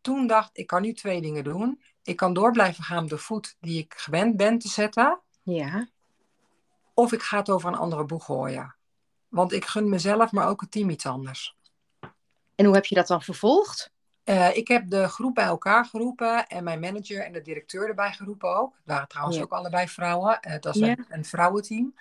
toen 0.00 0.26
dacht, 0.26 0.50
ik 0.52 0.66
kan 0.66 0.82
nu 0.82 0.92
twee 0.92 1.20
dingen 1.20 1.44
doen. 1.44 1.82
Ik 2.02 2.16
kan 2.16 2.32
door 2.34 2.52
blijven 2.52 2.84
gaan 2.84 3.02
op 3.02 3.08
de 3.08 3.18
voet 3.18 3.56
die 3.60 3.78
ik 3.78 3.94
gewend 3.96 4.36
ben 4.36 4.58
te 4.58 4.68
zetten. 4.68 5.20
Ja. 5.42 5.88
Of 6.94 7.12
ik 7.12 7.22
ga 7.22 7.38
het 7.38 7.50
over 7.50 7.68
een 7.68 7.78
andere 7.78 8.04
boeg 8.04 8.24
gooien. 8.24 8.74
Want 9.28 9.52
ik 9.52 9.64
gun 9.64 9.88
mezelf, 9.88 10.32
maar 10.32 10.48
ook 10.48 10.60
het 10.60 10.70
team 10.70 10.90
iets 10.90 11.06
anders. 11.06 11.56
En 12.54 12.64
hoe 12.64 12.74
heb 12.74 12.84
je 12.84 12.94
dat 12.94 13.06
dan 13.06 13.22
vervolgd? 13.22 13.92
Uh, 14.28 14.56
ik 14.56 14.68
heb 14.68 14.90
de 14.90 15.08
groep 15.08 15.34
bij 15.34 15.44
elkaar 15.44 15.84
geroepen 15.84 16.46
en 16.46 16.64
mijn 16.64 16.80
manager 16.80 17.20
en 17.20 17.32
de 17.32 17.42
directeur 17.42 17.88
erbij 17.88 18.12
geroepen 18.12 18.56
ook. 18.56 18.72
Het 18.74 18.86
waren 18.86 19.08
trouwens 19.08 19.36
Ja. 19.36 19.42
ook 19.42 19.52
allebei 19.52 19.88
vrouwen. 19.88 20.38
Uh, 20.46 20.52
het 20.52 20.64
was 20.64 20.76
Ja. 20.76 20.88
een, 20.88 21.06
een 21.08 21.24
vrouwenteam. 21.24 21.94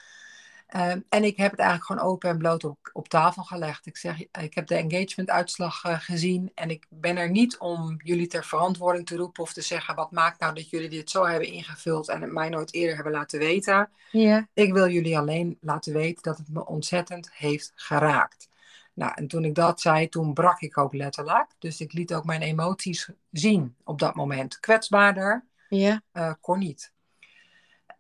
Um, 0.76 1.06
en 1.10 1.24
ik 1.24 1.38
heb 1.38 1.52
het 1.52 1.60
eigenlijk 1.60 1.90
gewoon 1.92 2.12
open 2.12 2.30
en 2.30 2.38
bloot 2.38 2.64
op, 2.64 2.90
op 2.94 3.08
tafel 3.08 3.44
gelegd. 3.44 3.86
Ik 3.86 3.98
zeg, 3.98 4.22
ik 4.22 4.54
heb 4.54 4.68
de 4.68 4.76
engagement-uitslag 4.76 5.86
uh, 5.86 6.00
gezien 6.00 6.52
en 6.56 6.70
ik 6.70 6.86
ben 6.90 7.18
er 7.18 7.30
niet 7.30 7.58
om 7.58 8.00
jullie 8.04 8.28
ter 8.28 8.44
verantwoording 8.46 9.06
te 9.06 9.16
roepen 9.16 9.44
of 9.44 9.54
te 9.54 9.62
zeggen 9.62 9.96
wat 9.96 10.12
maakt 10.12 10.40
nou 10.40 10.54
dat 10.54 10.70
jullie 10.70 10.90
dit 10.90 11.10
zo 11.10 11.26
hebben 11.26 11.48
ingevuld 11.48 12.10
en 12.10 12.22
het 12.22 12.32
mij 12.32 12.50
nooit 12.50 12.74
eerder 12.74 12.96
hebben 12.96 13.14
laten 13.14 13.40
weten. 13.40 13.90
Ja. 14.12 14.48
Ik 14.54 14.74
wil 14.74 14.90
jullie 14.90 15.18
alleen 15.18 15.58
laten 15.62 15.94
weten 15.94 16.24
dat 16.24 16.38
het 16.38 16.50
me 16.50 16.66
ontzettend 16.66 17.30
heeft 17.34 17.72
geraakt. 17.76 18.50
Nou, 18.98 19.12
en 19.16 19.28
toen 19.28 19.46
ik 19.46 19.56
dat 19.56 19.82
zei, 19.82 20.10
toen 20.10 20.34
brak 20.34 20.62
ik 20.62 20.78
ook 20.78 20.94
letterlijk. 20.94 21.52
Dus 21.60 21.82
ik 21.82 21.94
liet 21.94 22.14
ook 22.14 22.26
mijn 22.26 22.42
emoties 22.42 23.10
zien 23.32 23.76
op 23.84 24.00
dat 24.00 24.16
moment. 24.16 24.60
Kwetsbaarder 24.60 25.46
Ja. 25.70 26.02
uh, 26.14 26.34
kon 26.42 26.60
niet. 26.60 26.94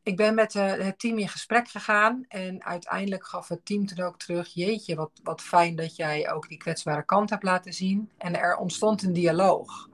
Ik 0.03 0.17
ben 0.17 0.35
met 0.35 0.53
uh, 0.55 0.71
het 0.71 0.99
team 0.99 1.17
in 1.17 1.29
gesprek 1.29 1.67
gegaan 1.67 2.25
en 2.27 2.63
uiteindelijk 2.63 3.27
gaf 3.27 3.47
het 3.47 3.65
team 3.65 3.85
toen 3.85 4.05
ook 4.05 4.19
terug: 4.19 4.53
Jeetje, 4.53 4.95
wat, 4.95 5.11
wat 5.23 5.41
fijn 5.41 5.75
dat 5.75 5.95
jij 5.95 6.31
ook 6.31 6.47
die 6.47 6.57
kwetsbare 6.57 7.05
kant 7.05 7.29
hebt 7.29 7.43
laten 7.43 7.73
zien. 7.73 8.11
En 8.17 8.39
er 8.39 8.55
ontstond 8.55 9.03
een 9.03 9.13
dialoog. 9.13 9.89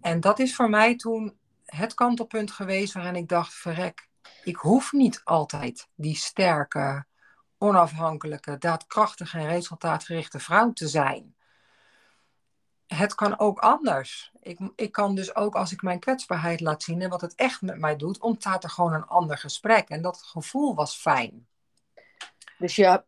En 0.00 0.20
dat 0.20 0.38
is 0.38 0.54
voor 0.54 0.70
mij 0.70 0.96
toen 0.96 1.36
het 1.64 1.94
kantelpunt 1.94 2.50
geweest 2.50 2.92
waarin 2.92 3.16
ik 3.16 3.28
dacht, 3.28 3.54
verrek, 3.54 4.08
ik 4.44 4.56
hoef 4.56 4.92
niet 4.92 5.20
altijd 5.24 5.88
die 5.94 6.16
sterke, 6.16 7.04
onafhankelijke, 7.62 8.58
daadkrachtige 8.58 9.38
en 9.38 9.46
resultaatgerichte 9.46 10.38
vrouw 10.38 10.72
te 10.72 10.88
zijn. 10.88 11.34
Het 12.86 13.14
kan 13.14 13.38
ook 13.38 13.58
anders. 13.58 14.32
Ik, 14.40 14.58
ik 14.76 14.92
kan 14.92 15.14
dus 15.14 15.34
ook 15.34 15.54
als 15.54 15.72
ik 15.72 15.82
mijn 15.82 15.98
kwetsbaarheid 15.98 16.60
laat 16.60 16.82
zien 16.82 17.00
en 17.02 17.10
wat 17.10 17.20
het 17.20 17.34
echt 17.34 17.62
met 17.62 17.78
mij 17.78 17.96
doet, 17.96 18.20
ontstaat 18.20 18.64
er 18.64 18.70
gewoon 18.70 18.92
een 18.92 19.06
ander 19.06 19.38
gesprek. 19.38 19.88
En 19.88 20.02
dat 20.02 20.22
gevoel 20.22 20.74
was 20.74 20.96
fijn. 20.96 21.46
Dus 22.58 22.76
je, 22.76 23.04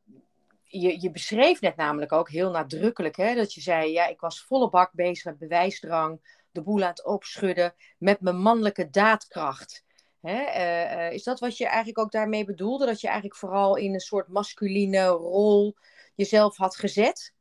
je, 0.64 1.00
je 1.00 1.10
beschreef 1.10 1.60
net 1.60 1.76
namelijk 1.76 2.12
ook 2.12 2.30
heel 2.30 2.50
nadrukkelijk 2.50 3.16
hè, 3.16 3.34
dat 3.34 3.54
je 3.54 3.60
zei: 3.60 3.92
ja, 3.92 4.06
ik 4.06 4.20
was 4.20 4.44
volle 4.44 4.70
bak 4.70 4.92
bezig 4.92 5.24
met 5.24 5.38
bewijsdrang, 5.38 6.40
de 6.50 6.62
boel 6.62 6.82
aan 6.82 6.88
het 6.88 7.04
opschudden 7.04 7.74
met 7.98 8.20
mijn 8.20 8.38
mannelijke 8.38 8.90
daadkracht. 8.90 9.84
Hè? 10.24 10.42
Eh, 10.42 11.06
eh, 11.06 11.12
is 11.12 11.22
dat 11.22 11.40
wat 11.40 11.56
je 11.56 11.66
eigenlijk 11.66 11.98
ook 11.98 12.12
daarmee 12.12 12.44
bedoelde? 12.44 12.86
Dat 12.86 13.00
je 13.00 13.06
eigenlijk 13.06 13.36
vooral 13.38 13.76
in 13.76 13.94
een 13.94 14.00
soort 14.00 14.28
masculine 14.28 15.06
rol 15.06 15.74
jezelf 16.14 16.56
had 16.56 16.76
gezet? 16.76 17.32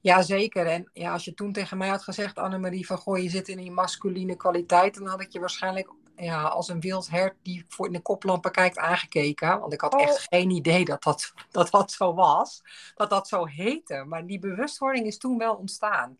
Ja, 0.00 0.22
zeker. 0.22 0.66
En 0.66 0.90
ja, 0.92 1.12
als 1.12 1.24
je 1.24 1.34
toen 1.34 1.52
tegen 1.52 1.78
mij 1.78 1.88
had 1.88 2.02
gezegd, 2.02 2.38
Annemarie, 2.38 2.86
van 2.86 2.98
goh, 2.98 3.18
je 3.18 3.28
zit 3.28 3.48
in 3.48 3.56
die 3.56 3.70
masculine 3.70 4.36
kwaliteit, 4.36 4.94
dan 4.94 5.06
had 5.06 5.20
ik 5.20 5.32
je 5.32 5.40
waarschijnlijk 5.40 5.90
ja, 6.16 6.42
als 6.42 6.68
een 6.68 6.80
wild 6.80 7.10
hert 7.10 7.34
die 7.42 7.64
voor 7.68 7.86
in 7.86 7.92
de 7.92 8.00
koplampen 8.00 8.50
kijkt 8.50 8.78
aangekeken. 8.78 9.60
Want 9.60 9.72
ik 9.72 9.80
had 9.80 10.00
echt 10.00 10.16
oh. 10.16 10.24
geen 10.28 10.50
idee 10.50 10.84
dat 10.84 11.02
dat, 11.02 11.32
dat 11.50 11.70
dat 11.70 11.92
zo 11.92 12.14
was. 12.14 12.62
Dat 12.94 13.10
dat 13.10 13.28
zo 13.28 13.46
heette. 13.46 14.04
Maar 14.04 14.26
die 14.26 14.38
bewustwording 14.38 15.06
is 15.06 15.18
toen 15.18 15.38
wel 15.38 15.54
ontstaan. 15.54 16.18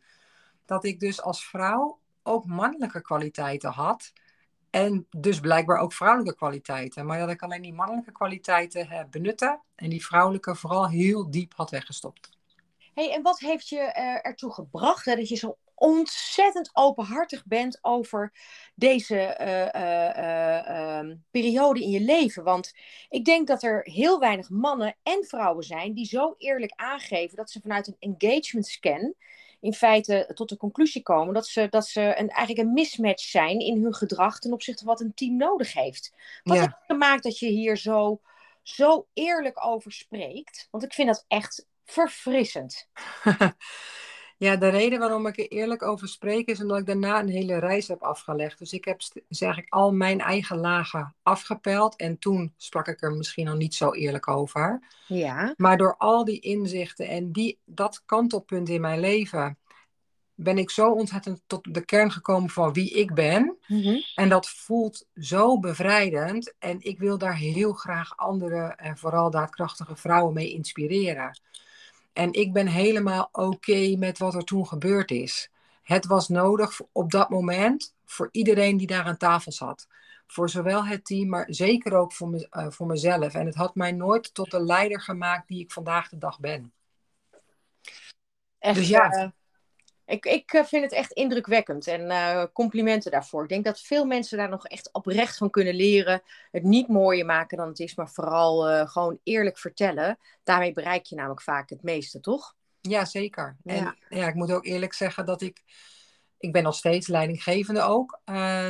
Dat 0.64 0.84
ik 0.84 1.00
dus 1.00 1.22
als 1.22 1.46
vrouw 1.46 1.98
ook 2.22 2.46
mannelijke 2.46 3.00
kwaliteiten 3.00 3.70
had. 3.70 4.12
En 4.74 5.06
dus 5.16 5.40
blijkbaar 5.40 5.78
ook 5.78 5.92
vrouwelijke 5.92 6.36
kwaliteiten. 6.36 7.06
Maar 7.06 7.18
dat 7.18 7.30
ik 7.30 7.42
alleen 7.42 7.62
die 7.62 7.72
mannelijke 7.72 8.12
kwaliteiten 8.12 8.88
heb 8.88 9.10
benutten. 9.10 9.60
En 9.74 9.90
die 9.90 10.04
vrouwelijke 10.04 10.54
vooral 10.54 10.88
heel 10.88 11.30
diep 11.30 11.52
had 11.56 11.70
weggestopt. 11.70 12.30
Hey, 12.94 13.12
en 13.12 13.22
wat 13.22 13.38
heeft 13.38 13.68
je 13.68 13.78
ertoe 14.22 14.52
gebracht 14.52 15.04
dat 15.04 15.28
je 15.28 15.36
zo 15.36 15.56
ontzettend 15.74 16.70
openhartig 16.72 17.44
bent 17.46 17.78
over 17.82 18.32
deze 18.74 19.38
uh, 19.40 19.82
uh, 19.82 21.04
uh, 21.08 21.16
periode 21.30 21.82
in 21.82 21.90
je 21.90 22.00
leven. 22.00 22.44
Want 22.44 22.72
ik 23.08 23.24
denk 23.24 23.46
dat 23.46 23.62
er 23.62 23.80
heel 23.82 24.18
weinig 24.18 24.50
mannen 24.50 24.96
en 25.02 25.24
vrouwen 25.24 25.64
zijn 25.64 25.94
die 25.94 26.06
zo 26.06 26.34
eerlijk 26.38 26.72
aangeven 26.76 27.36
dat 27.36 27.50
ze 27.50 27.60
vanuit 27.60 27.86
een 27.86 28.14
engagement 28.16 28.66
scan 28.66 29.14
in 29.64 29.74
feite 29.74 30.30
tot 30.34 30.48
de 30.48 30.56
conclusie 30.56 31.02
komen 31.02 31.34
dat 31.34 31.46
ze, 31.46 31.66
dat 31.70 31.86
ze 31.86 32.00
een, 32.00 32.28
eigenlijk 32.28 32.58
een 32.58 32.72
mismatch 32.72 33.24
zijn 33.24 33.58
in 33.58 33.82
hun 33.82 33.94
gedrag 33.94 34.38
ten 34.38 34.52
opzichte 34.52 34.84
van 34.84 34.92
wat 34.92 35.02
een 35.02 35.14
team 35.14 35.36
nodig 35.36 35.72
heeft. 35.72 36.12
Wat 36.42 36.58
heeft 36.58 36.76
gemaakt 36.86 37.22
dat 37.22 37.38
je 37.38 37.46
hier 37.46 37.76
zo, 37.76 38.20
zo 38.62 39.06
eerlijk 39.12 39.66
over 39.66 39.92
spreekt? 39.92 40.68
Want 40.70 40.84
ik 40.84 40.92
vind 40.92 41.08
dat 41.08 41.24
echt 41.28 41.66
verfrissend. 41.84 42.88
Ja, 44.44 44.56
de 44.56 44.68
reden 44.68 44.98
waarom 44.98 45.26
ik 45.26 45.38
er 45.38 45.48
eerlijk 45.48 45.82
over 45.82 46.08
spreek 46.08 46.48
is 46.48 46.60
omdat 46.60 46.78
ik 46.78 46.86
daarna 46.86 47.20
een 47.20 47.28
hele 47.28 47.58
reis 47.58 47.88
heb 47.88 48.02
afgelegd. 48.02 48.58
Dus 48.58 48.72
ik 48.72 48.84
heb 48.84 49.00
zeg 49.28 49.58
ik 49.58 49.66
al 49.68 49.92
mijn 49.92 50.20
eigen 50.20 50.56
lagen 50.56 51.14
afgepeld 51.22 51.96
en 51.96 52.18
toen 52.18 52.54
sprak 52.56 52.88
ik 52.88 53.02
er 53.02 53.12
misschien 53.12 53.44
nog 53.44 53.56
niet 53.56 53.74
zo 53.74 53.92
eerlijk 53.92 54.28
over. 54.28 54.82
Ja. 55.06 55.54
Maar 55.56 55.76
door 55.76 55.96
al 55.96 56.24
die 56.24 56.40
inzichten 56.40 57.08
en 57.08 57.32
die, 57.32 57.58
dat 57.64 58.02
kantelpunt 58.06 58.68
in 58.68 58.80
mijn 58.80 59.00
leven 59.00 59.58
ben 60.34 60.58
ik 60.58 60.70
zo 60.70 60.90
ontzettend 60.90 61.42
tot 61.46 61.74
de 61.74 61.84
kern 61.84 62.12
gekomen 62.12 62.50
van 62.50 62.72
wie 62.72 62.90
ik 62.90 63.14
ben. 63.14 63.56
Mhm. 63.66 63.96
En 64.14 64.28
dat 64.28 64.48
voelt 64.48 65.06
zo 65.14 65.58
bevrijdend. 65.58 66.54
En 66.58 66.76
ik 66.80 66.98
wil 66.98 67.18
daar 67.18 67.36
heel 67.36 67.72
graag 67.72 68.16
andere 68.16 68.62
en 68.76 68.98
vooral 68.98 69.30
daadkrachtige 69.30 69.96
vrouwen 69.96 70.34
mee 70.34 70.52
inspireren. 70.52 71.38
En 72.14 72.32
ik 72.32 72.52
ben 72.52 72.66
helemaal 72.66 73.28
oké 73.32 73.96
met 73.96 74.18
wat 74.18 74.34
er 74.34 74.44
toen 74.44 74.66
gebeurd 74.66 75.10
is. 75.10 75.50
Het 75.82 76.06
was 76.06 76.28
nodig 76.28 76.80
op 76.92 77.10
dat 77.10 77.28
moment 77.28 77.94
voor 78.04 78.28
iedereen 78.32 78.76
die 78.76 78.86
daar 78.86 79.04
aan 79.04 79.16
tafel 79.16 79.52
zat. 79.52 79.86
Voor 80.26 80.50
zowel 80.50 80.86
het 80.86 81.04
team, 81.04 81.28
maar 81.28 81.46
zeker 81.48 81.94
ook 81.94 82.12
voor, 82.12 82.28
me, 82.28 82.48
uh, 82.50 82.66
voor 82.70 82.86
mezelf. 82.86 83.34
En 83.34 83.46
het 83.46 83.54
had 83.54 83.74
mij 83.74 83.92
nooit 83.92 84.34
tot 84.34 84.50
de 84.50 84.64
leider 84.64 85.00
gemaakt 85.00 85.48
die 85.48 85.60
ik 85.60 85.72
vandaag 85.72 86.08
de 86.08 86.18
dag 86.18 86.40
ben. 86.40 86.72
Echt, 88.58 88.76
dus 88.76 88.88
ja. 88.88 89.22
Uh, 89.22 89.28
ik, 90.06 90.26
ik 90.26 90.52
eh, 90.52 90.64
vind 90.64 90.82
het 90.82 90.92
echt 90.92 91.12
indrukwekkend 91.12 91.86
en 91.86 92.00
uh, 92.00 92.44
complimenten 92.52 93.10
daarvoor. 93.10 93.42
Ik 93.42 93.48
denk 93.48 93.64
dat 93.64 93.80
veel 93.80 94.04
mensen 94.04 94.38
daar 94.38 94.48
nog 94.48 94.66
echt 94.66 94.92
oprecht 94.92 95.36
van 95.36 95.50
kunnen 95.50 95.74
leren. 95.74 96.22
Het 96.50 96.62
niet 96.62 96.88
mooier 96.88 97.26
maken 97.26 97.56
dan 97.56 97.68
het 97.68 97.78
is, 97.78 97.94
maar 97.94 98.10
vooral 98.10 98.70
uh, 98.70 98.88
gewoon 98.88 99.18
eerlijk 99.22 99.58
vertellen. 99.58 100.18
Daarmee 100.42 100.72
bereik 100.72 101.04
je 101.04 101.16
namelijk 101.16 101.42
vaak 101.42 101.70
het 101.70 101.82
meeste, 101.82 102.20
toch? 102.20 102.54
Ja, 102.80 103.04
zeker. 103.04 103.56
Ja. 103.62 103.74
En 103.74 104.18
ja, 104.18 104.28
ik 104.28 104.34
moet 104.34 104.52
ook 104.52 104.64
eerlijk 104.64 104.92
zeggen 104.92 105.26
dat 105.26 105.42
ik... 105.42 105.62
Ik 106.38 106.52
ben 106.52 106.62
nog 106.62 106.74
steeds 106.74 107.06
leidinggevende 107.06 107.82
ook, 107.82 108.20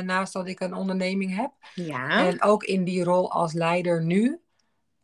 naast 0.03 0.33
dat 0.33 0.47
ik 0.47 0.59
een 0.59 0.73
onderneming 0.73 1.35
heb. 1.35 1.51
Ja. 1.73 2.27
En 2.27 2.41
ook 2.41 2.63
in 2.63 2.83
die 2.83 3.03
rol 3.03 3.31
als 3.31 3.53
leider 3.53 4.03
nu 4.03 4.41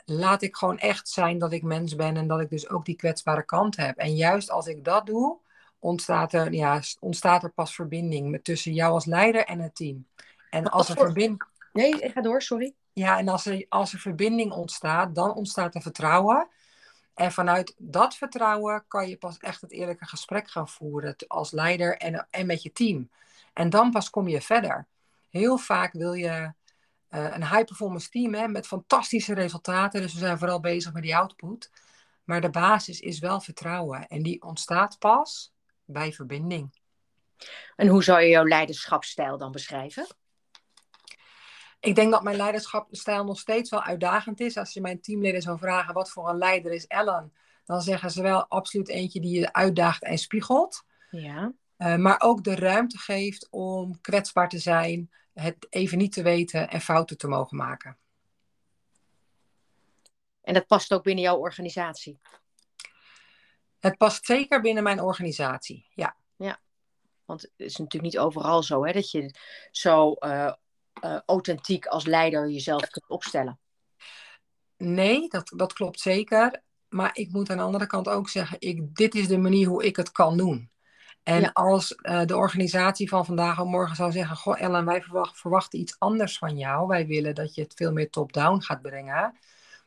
laat 0.06 0.42
ik 0.42 0.56
gewoon 0.56 0.78
echt 0.78 1.10
zijn 1.10 1.38
dat 1.38 1.54
ik 1.54 1.64
mens 1.64 1.96
ben 1.96 2.18
en 2.18 2.28
dat 2.28 2.40
ik 2.40 2.50
dus 2.50 2.70
ook 2.70 2.86
die 2.86 2.96
kwetsbare 2.96 3.46
kant 3.46 3.76
heb. 3.76 3.98
En 3.98 4.16
juist 4.16 4.50
als 4.50 4.68
ik 4.68 4.84
dat 4.84 5.06
doe, 5.06 5.38
ontstaat 5.82 6.34
er, 6.34 6.54
ja, 6.54 6.82
ontstaat 7.00 7.44
er 7.44 7.52
pas 7.52 7.76
verbinding 7.76 8.30
met, 8.30 8.44
tussen 8.44 8.74
jou 8.74 8.94
als 8.94 9.06
leider 9.06 9.46
en 9.46 9.60
het 9.60 9.76
team. 9.76 10.08
En 10.50 10.70
als 10.70 10.90
er 10.90 10.96
verbinding. 10.96 11.44
Nee, 11.74 12.00
ik 12.00 12.12
ga 12.12 12.22
door, 12.22 12.42
sorry. 12.42 12.74
Ja, 12.94 13.18
en 13.18 13.28
als 13.28 13.46
er, 13.46 13.66
als 13.70 13.94
er 13.94 14.00
verbinding 14.00 14.52
ontstaat, 14.52 15.16
dan 15.16 15.34
ontstaat 15.34 15.76
er 15.76 15.82
vertrouwen. 15.82 16.48
En 17.14 17.32
vanuit 17.32 17.76
dat 17.78 18.16
vertrouwen 18.16 18.84
kan 18.88 19.10
je 19.10 19.18
pas 19.18 19.38
echt 19.38 19.62
het 19.62 19.72
eerlijke 19.72 20.06
gesprek 20.06 20.50
gaan 20.50 20.68
voeren 20.68 21.16
als 21.28 21.52
leider 21.52 21.98
en, 21.98 22.28
en 22.30 22.46
met 22.46 22.62
je 22.64 22.72
team. 22.72 23.10
En 23.54 23.70
dan 23.70 23.92
pas 23.92 24.10
kom 24.10 24.28
je 24.28 24.42
verder. 24.42 24.88
Heel 25.30 25.58
vaak 25.58 25.94
wil 25.94 26.14
je 26.14 26.28
uh, 26.28 26.54
een 27.10 27.48
high 27.48 27.64
performance 27.64 28.10
team 28.10 28.34
hè, 28.34 28.48
met 28.48 28.68
fantastische 28.68 29.34
resultaten. 29.34 30.02
Dus 30.02 30.14
we 30.14 30.20
zijn 30.20 30.38
vooral 30.38 30.60
bezig 30.60 30.94
met 30.94 31.04
die 31.04 31.16
output. 31.16 31.72
Maar 32.24 32.42
de 32.42 32.50
basis 32.50 33.00
is 33.00 33.20
wel 33.20 33.42
vertrouwen. 33.42 34.08
En 34.08 34.24
die 34.24 34.42
ontstaat 34.42 35.00
pas 35.00 35.51
bij 35.92 36.14
verbinding. 36.14 36.80
En 37.76 37.88
hoe 37.88 38.04
zou 38.04 38.22
je 38.22 38.30
jouw 38.30 38.48
leiderschapsstijl 38.48 39.38
dan 39.38 39.52
beschrijven? 39.52 40.08
Ik 41.80 41.96
denk 41.96 42.12
dat 42.12 42.24
mijn 42.24 42.36
leiderschapsstijl 42.36 43.24
nog 43.24 43.40
steeds 43.40 43.70
wel 43.70 43.84
uitdagend 43.84 44.40
is. 44.40 44.58
Als 44.58 44.74
je 44.74 44.82
mijn 44.82 45.02
teamleden 45.02 45.42
zou 45.42 45.58
vragen 45.58 45.94
wat 45.94 46.12
voor 46.12 46.30
een 46.30 46.38
leider 46.38 46.72
is 46.72 46.88
Ellen, 46.88 47.34
dan 47.66 47.82
zeggen 47.82 48.12
ze 48.12 48.22
wel 48.22 48.46
absoluut 48.48 48.90
eentje 48.90 49.20
die 49.20 49.40
je 49.40 49.54
uitdaagt 49.54 50.04
en 50.04 50.18
spiegelt. 50.18 50.84
Ja. 51.10 51.54
Uh, 51.78 51.96
maar 51.96 52.22
ook 52.22 52.44
de 52.44 52.56
ruimte 52.56 52.98
geeft 52.98 53.48
om 53.50 54.02
kwetsbaar 54.02 54.50
te 54.50 54.60
zijn, 54.60 55.12
het 55.34 55.68
even 55.70 55.98
niet 55.98 56.14
te 56.14 56.22
weten 56.22 56.70
en 56.70 56.82
fouten 56.82 57.18
te 57.18 57.28
mogen 57.28 57.58
maken. 57.58 57.98
En 60.42 60.54
dat 60.54 60.68
past 60.68 60.94
ook 60.94 61.04
binnen 61.04 61.24
jouw 61.24 61.38
organisatie? 61.38 62.20
Het 63.82 63.98
past 63.98 64.26
zeker 64.26 64.62
binnen 64.62 64.84
mijn 64.84 65.02
organisatie, 65.02 65.88
ja. 65.94 66.16
Ja, 66.36 66.60
want 67.26 67.42
het 67.42 67.52
is 67.56 67.78
natuurlijk 67.78 68.14
niet 68.14 68.22
overal 68.22 68.64
zo 68.64 68.86
hè, 68.86 68.92
dat 68.92 69.12
je 69.12 69.36
zo 69.72 70.16
uh, 70.20 70.54
uh, 71.04 71.20
authentiek 71.26 71.86
als 71.86 72.06
leider 72.06 72.50
jezelf 72.50 72.90
kunt 72.90 73.10
opstellen. 73.10 73.60
Nee, 74.78 75.28
dat, 75.28 75.52
dat 75.56 75.74
klopt 75.74 76.00
zeker. 76.00 76.62
Maar 76.90 77.10
ik 77.14 77.32
moet 77.32 77.50
aan 77.50 77.58
de 77.58 77.64
andere 77.64 77.88
kant 77.88 78.10
ook 78.10 78.30
zeggen, 78.30 78.56
ik, 78.60 78.96
dit 78.96 79.16
is 79.16 79.28
de 79.28 79.38
manier 79.38 79.68
hoe 79.68 79.86
ik 79.86 79.96
het 79.96 80.12
kan 80.12 80.38
doen. 80.38 80.70
En 81.24 81.42
ja. 81.42 81.50
als 81.54 81.96
uh, 82.02 82.26
de 82.26 82.38
organisatie 82.38 83.10
van 83.10 83.26
vandaag 83.26 83.60
of 83.60 83.68
morgen 83.68 83.96
zou 83.96 84.12
zeggen: 84.12 84.36
Goh, 84.36 84.62
Ellen, 84.62 84.86
wij 84.86 85.02
verwachten, 85.02 85.40
verwachten 85.40 85.80
iets 85.80 85.96
anders 86.00 86.38
van 86.38 86.58
jou. 86.58 86.88
Wij 86.88 87.08
willen 87.08 87.36
dat 87.36 87.56
je 87.56 87.62
het 87.62 87.74
veel 87.74 87.92
meer 87.92 88.10
top-down 88.10 88.62
gaat 88.62 88.82
brengen 88.82 89.38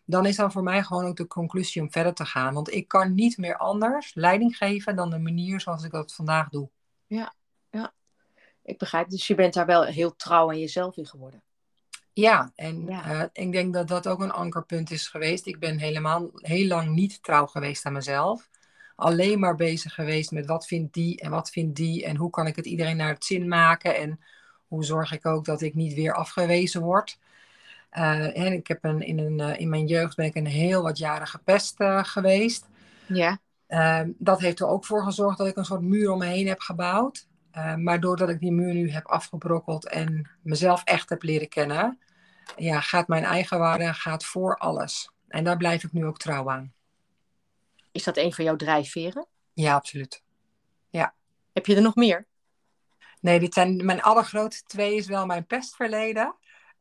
dan 0.05 0.27
is 0.27 0.37
dan 0.37 0.53
voor 0.53 0.63
mij 0.63 0.83
gewoon 0.83 1.05
ook 1.05 1.17
de 1.17 1.27
conclusie 1.27 1.83
om 1.83 1.93
verder 1.93 2.15
te 2.15 2.25
gaan. 2.25 2.55
Want 2.55 2.73
ik 2.73 2.89
kan 2.89 3.15
niet 3.15 3.37
meer 3.39 3.57
anders 3.57 4.15
leiding 4.15 4.57
geven 4.57 4.97
dan 4.97 5.11
de 5.11 5.19
manier 5.19 5.61
zoals 5.61 5.85
ik 5.85 5.91
dat 5.91 6.15
vandaag 6.15 6.49
doe. 6.49 6.69
Ja, 7.07 7.35
ja. 7.71 7.93
Ik 8.63 8.79
begrijp. 8.79 9.09
Dus 9.09 9.27
je 9.27 9.35
bent 9.35 9.55
daar 9.55 9.67
wel 9.67 9.85
heel 9.85 10.17
trouw 10.17 10.49
aan 10.49 10.59
jezelf 10.59 10.97
in 10.97 11.07
geworden. 11.07 11.43
Ja, 12.13 12.53
en 12.55 12.87
ja. 12.87 13.13
Uh, 13.13 13.25
ik 13.33 13.53
denk 13.53 13.75
dat 13.75 13.89
dat 13.89 14.09
ook 14.09 14.21
een 14.21 14.33
ankerpunt 14.33 14.91
is 14.91 15.09
geweest. 15.09 15.47
Ik 15.47 15.59
ben 15.59 15.79
helemaal 15.79 16.31
heel 16.33 16.67
lang 16.67 16.95
niet 16.95 17.23
trouw 17.23 17.47
geweest 17.47 17.85
aan 17.85 17.93
mezelf. 17.93 18.49
Alleen 18.97 19.39
maar 19.39 19.55
bezig 19.57 19.95
geweest 19.95 20.31
met 20.31 20.47
wat 20.47 20.67
vindt 20.67 20.95
die 20.95 21.21
en 21.21 21.31
wat 21.31 21.51
vindt 21.51 21.77
die 21.77 22.05
en 22.05 22.17
hoe 22.17 22.31
kan 22.31 22.47
ik 22.47 22.57
het 22.57 22.67
iedereen 22.67 22.97
naar 22.97 23.13
het 23.13 23.25
zin 23.25 23.49
maken 23.49 23.97
en 23.97 24.21
hoe 24.67 24.85
zorg 24.85 25.13
ik 25.13 25.27
ook 25.27 25.45
dat 25.45 25.61
ik 25.61 25.75
niet 25.75 25.95
weer 25.95 26.15
afgewezen 26.15 26.83
word. 26.83 27.19
Uh, 27.99 28.39
en 28.39 28.53
ik 28.53 28.67
heb 28.67 28.85
een, 28.85 29.01
in, 29.01 29.19
een, 29.19 29.39
uh, 29.39 29.61
in 29.61 29.69
mijn 29.69 29.87
jeugd 29.87 30.17
ben 30.17 30.27
ik 30.27 30.35
een 30.35 30.47
heel 30.47 30.83
wat 30.83 30.99
jaren 30.99 31.27
gepest 31.27 31.81
uh, 31.81 32.05
geweest. 32.05 32.69
Ja. 33.07 33.39
Ehm, 33.67 34.11
dat 34.19 34.41
heeft 34.41 34.61
er 34.61 34.67
ook 34.67 34.85
voor 34.85 35.05
gezorgd 35.05 35.39
dat 35.39 35.47
ik 35.47 35.57
een 35.57 35.65
soort 35.65 35.81
muur 35.81 36.11
om 36.11 36.19
me 36.19 36.27
heen 36.27 36.47
heb 36.47 36.61
gebouwd. 36.61 37.27
Uh, 37.57 37.75
maar 37.75 38.01
doordat 38.01 38.29
ik 38.29 38.41
die 38.41 38.53
muur 38.53 38.75
nu 38.75 38.91
heb 38.91 39.07
afgebrokkeld 39.07 39.89
en 39.89 40.31
mezelf 40.43 40.85
echt 40.85 41.09
heb 41.09 41.23
leren 41.23 41.49
kennen, 41.49 41.99
ja, 42.57 42.81
gaat 42.81 43.09
mijn 43.09 43.25
eigen 43.25 43.59
waarde 43.59 43.95
gaat 43.95 44.25
voor 44.25 44.57
alles. 44.57 45.11
En 45.29 45.45
daar 45.45 45.57
blijf 45.57 45.85
ik 45.85 45.93
nu 45.93 46.07
ook 46.07 46.19
trouw 46.19 46.51
aan. 46.51 46.73
Is 47.93 48.05
dat 48.05 48.17
een 48.17 48.33
van 48.33 48.45
jouw 48.45 48.57
drijfveren? 48.57 49.27
Ja, 49.53 49.75
absoluut. 49.75 50.23
Ja. 50.91 51.15
Heb 51.53 51.67
je 51.67 51.77
er 51.77 51.83
nog 51.83 51.95
meer? 51.95 52.27
Nee, 53.21 53.41
dit 53.41 53.55
zijn 53.55 53.85
mijn 53.85 54.03
allergrootste 54.03 54.65
twee 54.67 54.97
is 54.97 55.07
wel 55.07 55.27
mijn 55.27 55.47
pestverleden. 55.47 56.35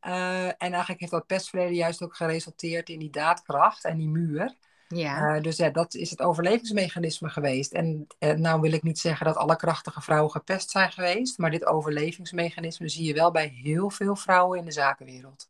Uh, 0.05 0.45
en 0.45 0.55
eigenlijk 0.57 0.99
heeft 0.99 1.11
dat 1.11 1.27
pestverleden 1.27 1.75
juist 1.75 2.01
ook 2.03 2.15
geresulteerd 2.15 2.89
in 2.89 2.99
die 2.99 3.09
daadkracht 3.09 3.83
en 3.83 3.97
die 3.97 4.07
muur. 4.07 4.55
Ja. 4.87 5.35
Uh, 5.35 5.41
dus 5.41 5.57
ja, 5.57 5.69
dat 5.69 5.93
is 5.93 6.09
het 6.09 6.21
overlevingsmechanisme 6.21 7.29
geweest. 7.29 7.71
En 7.71 8.07
uh, 8.19 8.31
nou 8.31 8.61
wil 8.61 8.71
ik 8.71 8.83
niet 8.83 8.99
zeggen 8.99 9.25
dat 9.25 9.35
alle 9.35 9.55
krachtige 9.55 10.01
vrouwen 10.01 10.31
gepest 10.31 10.69
zijn 10.69 10.91
geweest, 10.91 11.37
maar 11.37 11.51
dit 11.51 11.65
overlevingsmechanisme 11.65 12.89
zie 12.89 13.05
je 13.05 13.13
wel 13.13 13.31
bij 13.31 13.47
heel 13.47 13.89
veel 13.89 14.15
vrouwen 14.15 14.59
in 14.59 14.65
de 14.65 14.71
zakenwereld. 14.71 15.49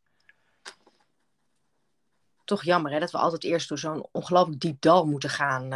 Toch 2.46 2.64
jammer 2.64 2.92
hè, 2.92 3.00
dat 3.00 3.12
we 3.12 3.18
altijd 3.18 3.44
eerst 3.44 3.70
door 3.70 3.80
zo'n 3.80 4.08
ongelooflijk 4.12 4.60
diep 4.60 4.82
dal 4.82 5.06
moeten 5.06 5.30
gaan. 5.30 5.68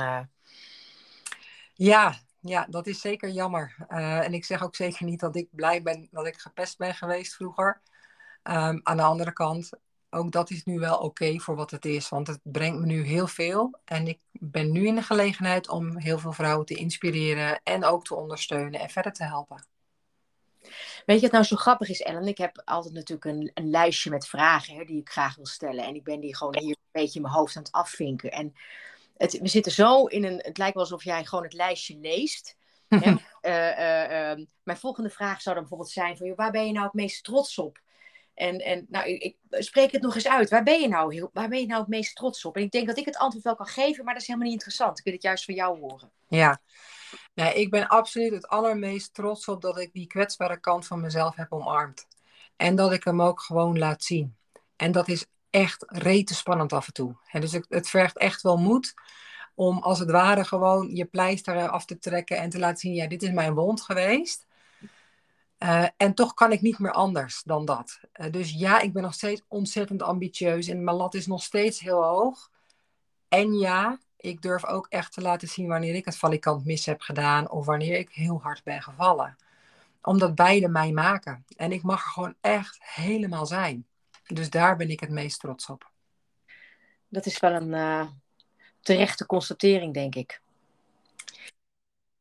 Ja, 1.73 2.19
ja, 2.39 2.67
dat 2.69 2.87
is 2.87 3.01
zeker 3.01 3.29
jammer. 3.29 3.75
en 3.87 4.33
ik 4.33 4.45
zeg 4.45 4.63
ook 4.63 4.75
zeker 4.75 5.05
niet 5.05 5.19
dat 5.19 5.35
ik 5.35 5.47
blij 5.51 5.81
ben 5.81 6.07
dat 6.11 6.27
ik 6.27 6.37
gepest 6.37 6.77
ben 6.77 6.95
geweest 6.95 7.35
vroeger. 7.35 7.81
Um, 8.49 8.79
aan 8.83 8.97
de 8.97 9.03
andere 9.03 9.33
kant, 9.33 9.69
ook 10.09 10.31
dat 10.31 10.49
is 10.49 10.63
nu 10.63 10.79
wel 10.79 10.97
oké 10.97 11.39
voor 11.39 11.55
wat 11.55 11.71
het 11.71 11.85
is. 11.85 12.09
Want 12.09 12.27
het 12.27 12.39
brengt 12.43 12.79
me 12.79 12.85
nu 12.85 13.05
heel 13.05 13.27
veel. 13.27 13.79
En 13.85 14.07
ik 14.07 14.19
ben 14.31 14.71
nu 14.71 14.87
in 14.87 14.95
de 14.95 15.01
gelegenheid 15.01 15.69
om 15.69 15.97
heel 15.97 16.19
veel 16.19 16.31
vrouwen 16.31 16.65
te 16.65 16.75
inspireren 16.75 17.61
en 17.63 17.83
ook 17.83 18.05
te 18.05 18.15
ondersteunen 18.15 18.79
en 18.79 18.89
verder 18.89 19.13
te 19.13 19.23
helpen. 19.23 19.65
Weet 21.05 21.15
je 21.15 21.21
wat 21.21 21.31
nou 21.31 21.43
zo 21.43 21.55
grappig 21.55 21.89
is, 21.89 22.01
Ellen? 22.01 22.27
Ik 22.27 22.37
heb 22.37 22.61
altijd 22.65 22.93
natuurlijk 22.93 23.25
een, 23.25 23.51
een 23.53 23.69
lijstje 23.69 24.09
met 24.09 24.27
vragen 24.27 24.75
hè, 24.75 24.83
die 24.83 24.99
ik 24.99 25.09
graag 25.09 25.35
wil 25.35 25.45
stellen. 25.45 25.85
En 25.85 25.95
ik 25.95 26.03
ben 26.03 26.19
die 26.19 26.35
gewoon 26.35 26.57
hier 26.57 26.69
een 26.75 27.01
beetje 27.01 27.15
in 27.15 27.21
mijn 27.21 27.33
hoofd 27.33 27.55
aan 27.55 27.63
het 27.63 27.71
afvinken. 27.71 28.31
En 28.31 28.55
het, 29.17 29.39
we 29.39 29.47
zitten 29.47 29.71
zo 29.71 30.05
in 30.05 30.23
een. 30.23 30.37
Het 30.37 30.57
lijkt 30.57 30.73
wel 30.73 30.83
alsof 30.83 31.03
jij 31.03 31.25
gewoon 31.25 31.43
het 31.43 31.53
lijstje 31.53 31.97
leest. 31.97 32.55
uh, 32.89 33.01
uh, 33.01 33.11
uh, 33.41 34.45
mijn 34.63 34.77
volgende 34.77 35.09
vraag 35.09 35.41
zou 35.41 35.55
dan 35.55 35.63
bijvoorbeeld 35.63 35.91
zijn: 35.91 36.17
van, 36.17 36.27
joh, 36.27 36.37
waar 36.37 36.51
ben 36.51 36.65
je 36.65 36.71
nou 36.71 36.85
het 36.85 36.93
meest 36.93 37.23
trots 37.23 37.57
op? 37.57 37.79
En, 38.37 38.57
en 38.57 38.85
nou, 38.89 39.09
ik, 39.09 39.35
spreek 39.49 39.91
het 39.91 40.01
nog 40.01 40.15
eens 40.15 40.27
uit. 40.27 40.49
Waar 40.49 40.63
ben, 40.63 40.81
je 40.81 40.87
nou 40.87 41.13
heel, 41.13 41.29
waar 41.33 41.49
ben 41.49 41.59
je 41.59 41.65
nou 41.65 41.79
het 41.79 41.89
meest 41.89 42.15
trots 42.15 42.45
op? 42.45 42.55
En 42.55 42.61
ik 42.61 42.71
denk 42.71 42.87
dat 42.87 42.97
ik 42.97 43.05
het 43.05 43.17
antwoord 43.17 43.43
wel 43.43 43.55
kan 43.55 43.65
geven, 43.65 44.03
maar 44.03 44.13
dat 44.13 44.21
is 44.21 44.27
helemaal 44.27 44.47
niet 44.47 44.57
interessant. 44.57 44.97
Ik 44.97 45.03
wil 45.03 45.13
het 45.13 45.23
juist 45.23 45.45
van 45.45 45.53
jou 45.53 45.79
horen. 45.79 46.11
Ja, 46.27 46.61
nee, 47.33 47.53
ik 47.53 47.69
ben 47.69 47.87
absoluut 47.87 48.31
het 48.31 48.47
allermeest 48.47 49.13
trots 49.13 49.47
op 49.47 49.61
dat 49.61 49.79
ik 49.79 49.93
die 49.93 50.07
kwetsbare 50.07 50.59
kant 50.59 50.87
van 50.87 51.01
mezelf 51.01 51.35
heb 51.35 51.51
omarmd. 51.51 52.07
En 52.55 52.75
dat 52.75 52.91
ik 52.91 53.03
hem 53.03 53.21
ook 53.21 53.41
gewoon 53.41 53.77
laat 53.77 54.03
zien. 54.03 54.35
En 54.75 54.91
dat 54.91 55.07
is 55.07 55.25
echt 55.49 55.83
rete 55.87 56.35
spannend 56.35 56.73
af 56.73 56.87
en 56.87 56.93
toe. 56.93 57.15
En 57.31 57.41
dus 57.41 57.51
het, 57.51 57.65
het 57.69 57.89
vergt 57.89 58.17
echt 58.17 58.41
wel 58.41 58.57
moed 58.57 58.93
om 59.55 59.77
als 59.77 59.99
het 59.99 60.11
ware 60.11 60.43
gewoon 60.43 60.95
je 60.95 61.05
pleister 61.05 61.69
af 61.69 61.85
te 61.85 61.97
trekken 61.99 62.37
en 62.37 62.49
te 62.49 62.59
laten 62.59 62.77
zien, 62.77 62.93
ja, 62.93 63.07
dit 63.07 63.23
is 63.23 63.31
mijn 63.31 63.53
wond 63.53 63.81
geweest. 63.81 64.46
Uh, 65.63 65.87
en 65.97 66.13
toch 66.13 66.33
kan 66.33 66.51
ik 66.51 66.61
niet 66.61 66.79
meer 66.79 66.91
anders 66.91 67.43
dan 67.43 67.65
dat. 67.65 67.99
Uh, 68.13 68.31
dus 68.31 68.51
ja, 68.51 68.79
ik 68.79 68.93
ben 68.93 69.03
nog 69.03 69.13
steeds 69.13 69.43
ontzettend 69.47 70.01
ambitieus 70.01 70.67
en 70.67 70.83
mijn 70.83 70.97
lat 70.97 71.13
is 71.13 71.27
nog 71.27 71.43
steeds 71.43 71.79
heel 71.79 72.03
hoog. 72.03 72.51
En 73.27 73.53
ja, 73.53 73.99
ik 74.17 74.41
durf 74.41 74.65
ook 74.65 74.87
echt 74.89 75.13
te 75.13 75.21
laten 75.21 75.47
zien 75.47 75.67
wanneer 75.67 75.95
ik 75.95 76.05
het 76.05 76.17
valikant 76.17 76.65
mis 76.65 76.85
heb 76.85 77.01
gedaan 77.01 77.49
of 77.49 77.65
wanneer 77.65 77.97
ik 77.97 78.09
heel 78.09 78.41
hard 78.41 78.63
ben 78.63 78.81
gevallen. 78.81 79.37
Omdat 80.01 80.35
beide 80.35 80.67
mij 80.67 80.91
maken. 80.91 81.45
En 81.55 81.71
ik 81.71 81.83
mag 81.83 82.03
er 82.03 82.11
gewoon 82.11 82.35
echt 82.41 82.77
helemaal 82.79 83.45
zijn. 83.45 83.87
Dus 84.27 84.49
daar 84.49 84.77
ben 84.77 84.89
ik 84.89 84.99
het 84.99 85.09
meest 85.09 85.39
trots 85.39 85.69
op. 85.69 85.91
Dat 87.07 87.25
is 87.25 87.39
wel 87.39 87.51
een 87.51 87.73
uh, 87.73 88.07
terechte 88.81 89.25
constatering, 89.25 89.93
denk 89.93 90.15
ik. 90.15 90.41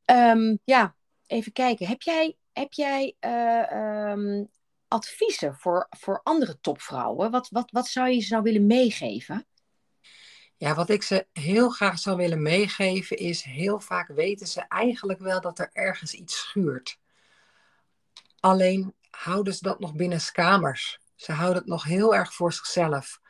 Um, 0.05 0.59
ja, 0.65 0.95
even 1.27 1.53
kijken. 1.53 1.87
Heb 1.87 2.03
jij 2.03 2.37
heb 2.59 2.73
jij 2.73 3.17
uh, 3.21 4.11
um, 4.11 4.49
adviezen 4.89 5.55
voor, 5.55 5.87
voor 5.91 6.21
andere 6.23 6.61
topvrouwen? 6.61 7.31
Wat, 7.31 7.49
wat, 7.49 7.71
wat 7.71 7.87
zou 7.87 8.09
je 8.09 8.21
ze 8.21 8.33
nou 8.33 8.43
willen 8.45 8.67
meegeven? 8.67 9.47
Ja, 10.57 10.75
wat 10.75 10.89
ik 10.89 11.03
ze 11.03 11.27
heel 11.33 11.71
graag 11.71 11.99
zou 11.99 12.17
willen 12.17 12.43
meegeven 12.43 13.17
is, 13.17 13.43
heel 13.43 13.81
vaak 13.81 14.09
weten 14.09 14.47
ze 14.47 14.65
eigenlijk 14.69 15.19
wel 15.19 15.41
dat 15.41 15.59
er 15.59 15.71
ergens 15.73 16.15
iets 16.15 16.39
schuurt. 16.39 16.99
Alleen 18.41 18.95
houden 19.11 19.55
ze 19.55 19.63
dat 19.63 19.81
nog 19.81 19.95
binnen 19.95 20.33
kamers. 20.33 21.01
Ze 21.15 21.33
houden 21.33 21.59
het 21.59 21.71
nog 21.71 21.85
heel 21.85 22.15
erg 22.15 22.35
voor 22.35 22.53
zichzelf. 22.53 23.21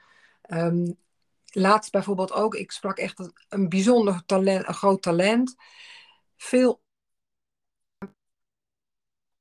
Um, 0.49 0.99
laatst 1.45 1.93
bijvoorbeeld 1.93 2.33
ook, 2.33 2.55
ik 2.55 2.73
sprak 2.73 2.99
echt 2.99 3.33
een 3.49 3.69
bijzonder 3.69 4.23
talent, 4.27 4.69
een 4.69 4.75
groot 4.75 5.03
talent. 5.03 5.55
Veel 6.37 6.85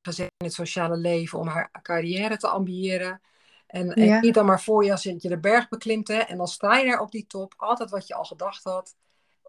gezet 0.05 0.31
in 0.37 0.45
het 0.45 0.53
sociale 0.53 0.97
leven 0.97 1.39
om 1.39 1.47
haar 1.47 1.69
carrière 1.81 2.37
te 2.37 2.47
ambiëren. 2.47 3.21
En, 3.67 3.93
en 3.93 4.21
niet 4.21 4.33
dan 4.33 4.45
maar 4.45 4.61
voor 4.61 4.83
je 4.85 4.91
als 4.91 5.03
je 5.03 5.17
de 5.17 5.39
berg 5.39 5.69
beklimt 5.69 6.07
hè, 6.07 6.17
en 6.17 6.37
dan 6.37 6.47
sta 6.47 6.77
je 6.77 6.85
daar 6.85 6.99
op 6.99 7.11
die 7.11 7.27
top, 7.27 7.53
altijd 7.57 7.89
wat 7.89 8.07
je 8.07 8.15
al 8.15 8.23
gedacht 8.23 8.63
had. 8.63 8.95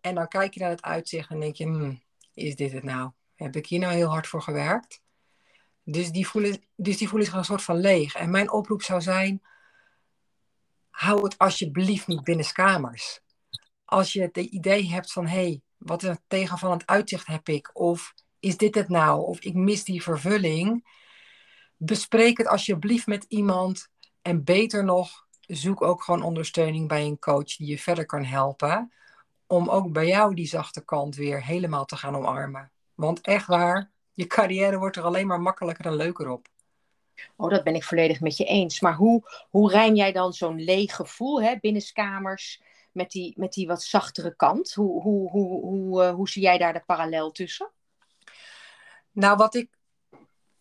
En 0.00 0.14
dan 0.14 0.28
kijk 0.28 0.54
je 0.54 0.60
naar 0.60 0.70
het 0.70 0.82
uitzicht 0.82 1.30
en 1.30 1.40
denk 1.40 1.56
je, 1.56 1.64
hmm, 1.64 2.02
is 2.34 2.56
dit 2.56 2.72
het 2.72 2.82
nou? 2.82 3.10
Heb 3.34 3.56
ik 3.56 3.66
hier 3.66 3.78
nou 3.78 3.94
heel 3.94 4.08
hard 4.08 4.26
voor 4.26 4.42
gewerkt? 4.42 5.00
Dus 5.82 6.10
die 6.10 6.28
voelen, 6.28 6.62
dus 6.76 6.96
die 6.96 7.08
voelen 7.08 7.26
zich 7.26 7.36
een 7.36 7.44
soort 7.44 7.62
van 7.62 7.76
leeg. 7.76 8.14
En 8.14 8.30
mijn 8.30 8.50
oproep 8.50 8.82
zou 8.82 9.00
zijn, 9.00 9.42
hou 10.90 11.22
het 11.22 11.38
alsjeblieft 11.38 12.06
niet 12.06 12.24
binnen 12.24 12.52
kamers. 12.52 13.20
Als 13.84 14.12
je 14.12 14.22
het 14.22 14.36
idee 14.36 14.90
hebt 14.90 15.12
van, 15.12 15.26
hé, 15.26 15.40
hey, 15.40 15.60
wat 15.76 16.02
een 16.02 16.18
tegenvallend 16.26 16.86
uitzicht 16.86 17.26
heb 17.26 17.48
ik, 17.48 17.70
of 17.72 18.14
is 18.46 18.56
dit 18.56 18.74
het 18.74 18.88
nou? 18.88 19.26
Of 19.26 19.40
ik 19.40 19.54
mis 19.54 19.84
die 19.84 20.02
vervulling. 20.02 20.88
Bespreek 21.76 22.38
het 22.38 22.46
alsjeblieft 22.46 23.06
met 23.06 23.24
iemand. 23.28 23.88
En 24.22 24.44
beter 24.44 24.84
nog, 24.84 25.26
zoek 25.40 25.82
ook 25.82 26.02
gewoon 26.02 26.22
ondersteuning 26.22 26.88
bij 26.88 27.04
een 27.04 27.18
coach 27.18 27.56
die 27.56 27.66
je 27.66 27.78
verder 27.78 28.06
kan 28.06 28.24
helpen. 28.24 28.92
Om 29.46 29.68
ook 29.68 29.92
bij 29.92 30.06
jou 30.06 30.34
die 30.34 30.46
zachte 30.46 30.84
kant 30.84 31.16
weer 31.16 31.44
helemaal 31.44 31.84
te 31.84 31.96
gaan 31.96 32.16
omarmen. 32.16 32.72
Want 32.94 33.20
echt 33.20 33.46
waar, 33.46 33.90
je 34.12 34.26
carrière 34.26 34.78
wordt 34.78 34.96
er 34.96 35.02
alleen 35.02 35.26
maar 35.26 35.40
makkelijker 35.40 35.86
en 35.86 35.96
leuker 35.96 36.28
op. 36.28 36.48
Oh, 37.36 37.50
dat 37.50 37.64
ben 37.64 37.74
ik 37.74 37.84
volledig 37.84 38.20
met 38.20 38.36
je 38.36 38.44
eens. 38.44 38.80
Maar 38.80 38.94
hoe, 38.94 39.46
hoe 39.50 39.70
rijm 39.70 39.94
jij 39.94 40.12
dan 40.12 40.32
zo'n 40.32 40.64
leeg 40.64 40.94
gevoel 40.96 41.42
hè, 41.42 41.56
binnenskamers 41.60 42.62
met 42.92 43.10
die, 43.10 43.34
met 43.36 43.52
die 43.52 43.66
wat 43.66 43.82
zachtere 43.82 44.36
kant? 44.36 44.72
Hoe, 44.74 45.02
hoe, 45.02 45.30
hoe, 45.30 45.60
hoe, 45.60 46.02
uh, 46.02 46.14
hoe 46.14 46.28
zie 46.28 46.42
jij 46.42 46.58
daar 46.58 46.72
de 46.72 46.82
parallel 46.86 47.30
tussen? 47.30 47.70
Nou, 49.16 49.36
wat 49.36 49.54
ik 49.54 49.68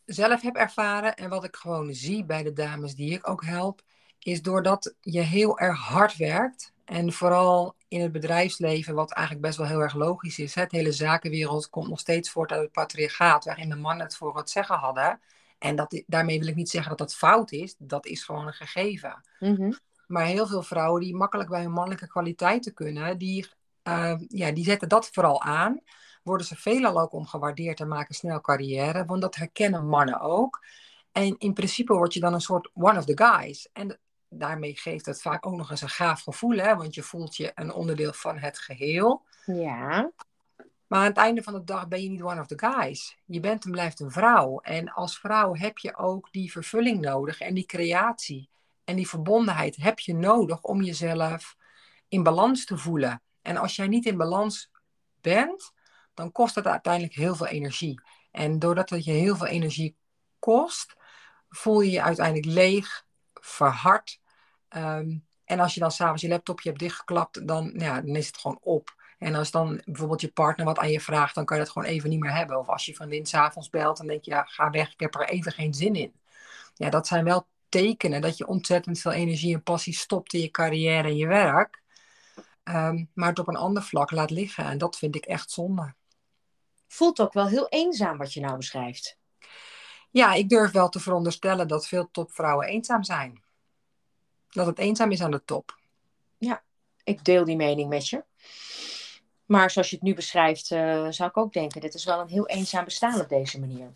zelf 0.06 0.42
heb 0.42 0.56
ervaren 0.56 1.16
en 1.16 1.30
wat 1.30 1.44
ik 1.44 1.56
gewoon 1.56 1.94
zie 1.94 2.26
bij 2.26 2.44
de 2.44 2.54
dames 2.54 2.96
die 2.96 3.12
ik 3.12 3.30
ook 3.30 3.46
help, 3.46 3.82
is 4.20 4.42
doordat 4.42 4.96
je 5.02 5.22
heel 5.22 5.60
erg 5.60 5.80
hard 5.80 6.18
werkt. 6.18 6.74
En 6.86 7.14
vooral 7.14 7.76
in 7.88 8.02
het 8.02 8.12
bedrijfsleven, 8.12 8.96
wat 8.96 9.12
eigenlijk 9.12 9.46
best 9.46 9.58
wel 9.58 9.68
heel 9.68 9.80
erg 9.80 9.94
logisch 9.94 10.40
is. 10.40 10.56
Hè? 10.56 10.62
Het 10.62 10.72
hele 10.72 10.92
zakenwereld 10.92 11.70
komt 11.70 11.88
nog 11.90 12.00
steeds 12.00 12.30
voort 12.30 12.52
uit 12.52 12.62
het 12.62 12.72
patriarchaat, 12.72 13.46
waarin 13.46 13.70
de 13.70 13.76
mannen 13.76 14.06
het 14.06 14.16
voor 14.16 14.38
het 14.38 14.50
zeggen 14.50 14.76
hadden. 14.76 15.20
En 15.58 15.76
dat, 15.76 16.04
daarmee 16.08 16.40
wil 16.40 16.48
ik 16.48 16.56
niet 16.56 16.70
zeggen 16.70 16.90
dat 16.90 17.00
dat 17.00 17.16
fout 17.16 17.52
is. 17.52 17.76
Dat 17.78 18.06
is 18.06 18.24
gewoon 18.24 18.48
een 18.48 18.54
gegeven. 18.54 19.22
Mhm. 19.40 19.72
Maar 20.08 20.26
heel 20.26 20.48
veel 20.48 20.64
vrouwen 20.64 21.02
die 21.02 21.16
makkelijk 21.16 21.50
bij 21.50 21.62
hun 21.62 21.72
mannelijke 21.72 22.08
kwaliteiten 22.08 22.74
kunnen, 22.74 23.18
die, 23.18 23.48
uh, 23.84 24.14
ja, 24.28 24.52
die 24.52 24.64
zetten 24.64 24.90
dat 24.90 25.10
vooral 25.12 25.42
aan 25.42 25.82
worden 26.26 26.46
ze 26.46 26.56
veelal 26.56 27.00
ook 27.00 27.14
om 27.14 27.26
gewaardeerd 27.26 27.80
en 27.80 27.88
maken 27.88 28.16
snel 28.16 28.42
carrière. 28.42 29.06
Want 29.06 29.22
dat 29.22 29.36
herkennen 29.36 29.88
mannen 29.88 30.20
ook. 30.20 30.66
En 31.12 31.36
in 31.38 31.54
principe 31.54 31.94
word 31.94 32.14
je 32.14 32.20
dan 32.20 32.34
een 32.34 32.42
soort 32.42 32.70
one 32.74 32.98
of 32.98 33.06
the 33.06 33.18
guys. 33.24 33.70
En 33.74 34.00
daarmee 34.30 34.76
geeft 34.76 35.06
het 35.06 35.22
vaak 35.22 35.46
ook 35.46 35.56
nog 35.56 35.72
eens 35.72 35.82
een 35.82 35.90
gaaf 35.90 36.22
gevoel, 36.22 36.58
hè? 36.58 36.76
want 36.76 36.96
je 36.96 37.04
voelt 37.04 37.36
je 37.36 37.52
een 37.56 37.74
onderdeel 37.74 38.14
van 38.14 38.38
het 38.38 38.60
geheel. 38.60 39.26
Ja. 39.46 40.12
Maar 40.88 41.00
aan 41.00 41.06
het 41.06 41.18
einde 41.18 41.44
van 41.44 41.54
de 41.54 41.64
dag 41.64 41.88
ben 41.88 42.04
je 42.04 42.10
niet 42.10 42.24
one 42.24 42.42
of 42.42 42.48
the 42.48 42.60
guys. 42.60 43.18
Je 43.26 43.40
bent 43.40 43.66
en 43.66 43.72
blijft 43.72 44.00
een 44.00 44.12
vrouw. 44.12 44.60
En 44.60 44.94
als 44.94 45.20
vrouw 45.20 45.56
heb 45.56 45.78
je 45.78 45.98
ook 45.98 46.32
die 46.32 46.52
vervulling 46.52 47.02
nodig 47.02 47.40
en 47.40 47.54
die 47.54 47.66
creatie. 47.66 48.50
En 48.84 48.96
die 48.96 49.08
verbondenheid 49.08 49.76
heb 49.76 50.00
je 50.00 50.14
nodig 50.14 50.62
om 50.62 50.82
jezelf 50.82 51.58
in 52.08 52.24
balans 52.24 52.66
te 52.66 52.78
voelen. 52.78 53.22
En 53.42 53.58
als 53.58 53.76
jij 53.76 53.88
niet 53.88 54.06
in 54.06 54.18
balans 54.18 54.72
bent, 55.22 55.74
dan 56.16 56.32
kost 56.32 56.56
het 56.56 56.68
uiteindelijk 56.68 57.14
heel 57.14 57.36
veel 57.36 57.48
energie. 57.48 58.02
En 58.32 58.60
doordat 58.60 58.90
het 58.90 59.06
je 59.06 59.12
heel 59.12 59.36
veel 59.36 59.48
energie 59.48 59.98
kost, 60.40 60.96
voel 61.50 61.82
je 61.82 61.92
je 61.92 62.02
uiteindelijk 62.02 62.46
leeg, 62.46 63.06
verhard. 63.34 64.20
Um, 64.70 65.26
en 65.46 65.60
als 65.60 65.74
je 65.74 65.80
dan 65.80 65.92
s'avonds 65.92 66.22
je 66.22 66.28
laptopje 66.28 66.70
hebt 66.70 66.82
dichtgeklapt, 66.82 67.48
dan, 67.48 67.74
ja, 67.78 68.02
dan 68.02 68.16
is 68.16 68.28
het 68.28 68.38
gewoon 68.38 68.60
op. 68.62 69.04
En 69.18 69.36
als 69.36 69.52
dan 69.52 69.82
bijvoorbeeld 69.86 70.22
je 70.22 70.32
partner 70.32 70.66
wat 70.66 70.80
aan 70.80 70.92
je 70.92 71.02
vraagt, 71.02 71.36
dan 71.36 71.46
kan 71.46 71.58
je 71.58 71.64
dat 71.64 71.72
gewoon 71.72 71.88
even 71.88 72.10
niet 72.10 72.20
meer 72.20 72.36
hebben. 72.36 72.60
Of 72.60 72.68
als 72.68 72.86
je 72.86 72.94
vriendin 72.94 73.26
s'avonds 73.26 73.70
belt, 73.70 73.98
dan 73.98 74.08
denk 74.08 74.24
je, 74.24 74.32
ja, 74.32 74.44
ga 74.44 74.70
weg, 74.70 74.92
ik 74.92 75.00
heb 75.00 75.16
er 75.16 75.30
even 75.30 75.52
geen 75.52 75.74
zin 75.74 75.96
in. 75.96 76.14
Ja, 76.74 76.90
dat 76.90 77.08
zijn 77.08 77.24
wel 77.24 77.48
tekenen 77.70 78.22
dat 78.22 78.38
je 78.38 78.48
ontzettend 78.48 79.00
veel 79.00 79.12
energie 79.12 79.54
en 79.54 79.64
passie 79.64 79.94
stopt 79.94 80.34
in 80.34 80.42
je 80.42 80.52
carrière 80.52 81.08
en 81.08 81.16
je 81.18 81.28
werk. 81.28 81.84
Ehm, 82.64 83.06
maar 83.14 83.30
het 83.30 83.40
op 83.40 83.48
een 83.48 83.56
ander 83.56 83.84
vlak 83.84 84.12
laat 84.12 84.30
liggen. 84.30 84.66
En 84.66 84.78
dat 84.78 84.98
vind 84.98 85.16
ik 85.16 85.26
echt 85.26 85.52
zonde. 85.52 85.94
Voelt 86.88 87.20
ook 87.20 87.34
wel 87.34 87.48
heel 87.48 87.70
eenzaam 87.70 88.18
wat 88.18 88.34
je 88.34 88.42
nou 88.42 88.58
beschrijft. 88.58 89.18
Ja, 90.12 90.34
ik 90.34 90.50
durf 90.50 90.72
wel 90.72 90.90
te 90.90 91.00
veronderstellen 91.00 91.68
dat 91.68 91.88
veel 91.88 92.10
topvrouwen 92.12 92.68
eenzaam 92.68 93.04
zijn. 93.04 93.44
Dat 94.50 94.66
het 94.66 94.80
eenzaam 94.80 95.12
is 95.12 95.22
aan 95.22 95.32
de 95.32 95.44
top. 95.46 95.78
Ja, 96.38 96.64
ik 97.04 97.24
deel 97.24 97.46
die 97.46 97.56
mening 97.56 97.90
met 97.90 98.08
je. 98.08 98.24
Maar 99.46 99.72
zoals 99.72 99.90
je 99.90 99.96
het 99.96 100.06
nu 100.06 100.14
beschrijft, 100.14 100.72
uh, 100.72 101.08
zou 101.10 101.30
ik 101.30 101.38
ook 101.38 101.54
denken, 101.54 101.82
dit 101.82 101.94
is 101.94 102.06
wel 102.06 102.20
een 102.20 102.28
heel 102.28 102.48
eenzaam 102.48 102.84
bestaan 102.84 103.20
op 103.20 103.30
deze 103.30 103.60
manier. 103.60 103.94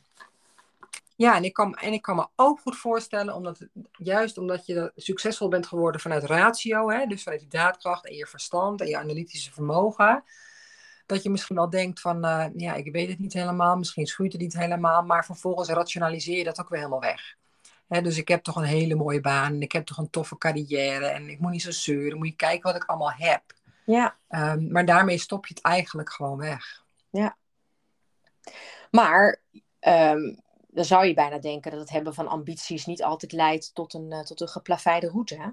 Ja, 1.16 1.36
en 1.36 1.44
ik 1.44 1.54
kan, 1.54 1.76
en 1.76 1.94
ik 1.94 2.02
kan 2.02 2.16
me 2.16 2.28
ook 2.36 2.60
goed 2.60 2.78
voorstellen, 2.78 3.36
omdat 3.36 3.68
juist 3.92 4.38
omdat 4.38 4.66
je 4.66 4.92
succesvol 4.96 5.48
bent 5.48 5.68
geworden 5.68 6.02
vanuit 6.02 6.24
ratio, 6.24 6.90
hè, 6.90 7.06
dus 7.06 7.24
vanuit 7.24 7.42
je 7.42 7.48
daadkracht 7.48 8.08
en 8.08 8.16
je 8.16 8.26
verstand 8.26 8.82
en 8.82 8.88
je 8.88 8.98
analytische 8.98 9.54
vermogen, 9.54 10.24
dat 11.10 11.24
je 11.24 11.30
misschien 11.30 11.56
wel 11.56 11.70
denkt 11.70 12.02
van, 12.02 12.26
uh, 12.26 12.46
ja, 12.56 12.74
ik 12.74 12.92
weet 12.92 13.10
het 13.10 13.20
niet 13.20 13.34
helemaal, 13.34 13.78
misschien 13.78 14.06
schuurt 14.06 14.32
het 14.32 14.42
niet 14.42 14.58
helemaal, 14.58 15.04
maar 15.04 15.26
vervolgens 15.26 15.70
rationaliseer 15.70 16.38
je 16.38 16.44
dat 16.44 16.60
ook 16.60 16.70
weer 16.70 16.78
helemaal 16.78 17.00
weg. 17.00 17.36
Hè, 17.88 18.02
dus 18.02 18.18
ik 18.18 18.28
heb 18.28 18.44
toch 18.44 18.56
een 18.56 18.64
hele 18.64 18.96
mooie 18.96 19.22
baan 19.22 19.54
en 19.54 19.62
ik 19.62 19.72
heb 19.72 19.86
toch 19.86 19.98
een 19.98 20.10
toffe 20.10 20.38
carrière 20.38 21.06
en 21.06 21.30
ik 21.30 21.40
moet 21.40 21.52
niet 21.52 21.62
zo 21.62 21.72
zeuren, 21.72 22.18
moet 22.18 22.28
je 22.28 22.36
kijken 22.36 22.72
wat 22.72 22.82
ik 22.82 22.90
allemaal 22.90 23.12
heb. 23.12 23.42
Ja. 23.86 24.16
Um, 24.30 24.72
maar 24.72 24.86
daarmee 24.86 25.18
stop 25.18 25.46
je 25.48 25.54
het 25.54 25.64
eigenlijk 25.64 26.12
gewoon 26.12 26.38
weg. 26.38 26.84
Ja. 27.10 27.38
Maar 28.92 29.42
um, 29.80 30.40
dan 30.68 30.86
zou 30.86 31.06
je 31.06 31.14
bijna 31.14 31.38
denken 31.38 31.72
dat 31.72 31.80
het 31.80 31.90
hebben 31.90 32.14
van 32.14 32.28
ambities 32.28 32.86
niet 32.86 33.04
altijd 33.04 33.32
leidt 33.32 33.74
tot 33.74 33.94
een, 33.94 34.12
uh, 34.12 34.20
tot 34.20 34.42
een 34.42 34.48
geplaveide 34.48 35.10
route. 35.10 35.36
Hè? 35.36 35.50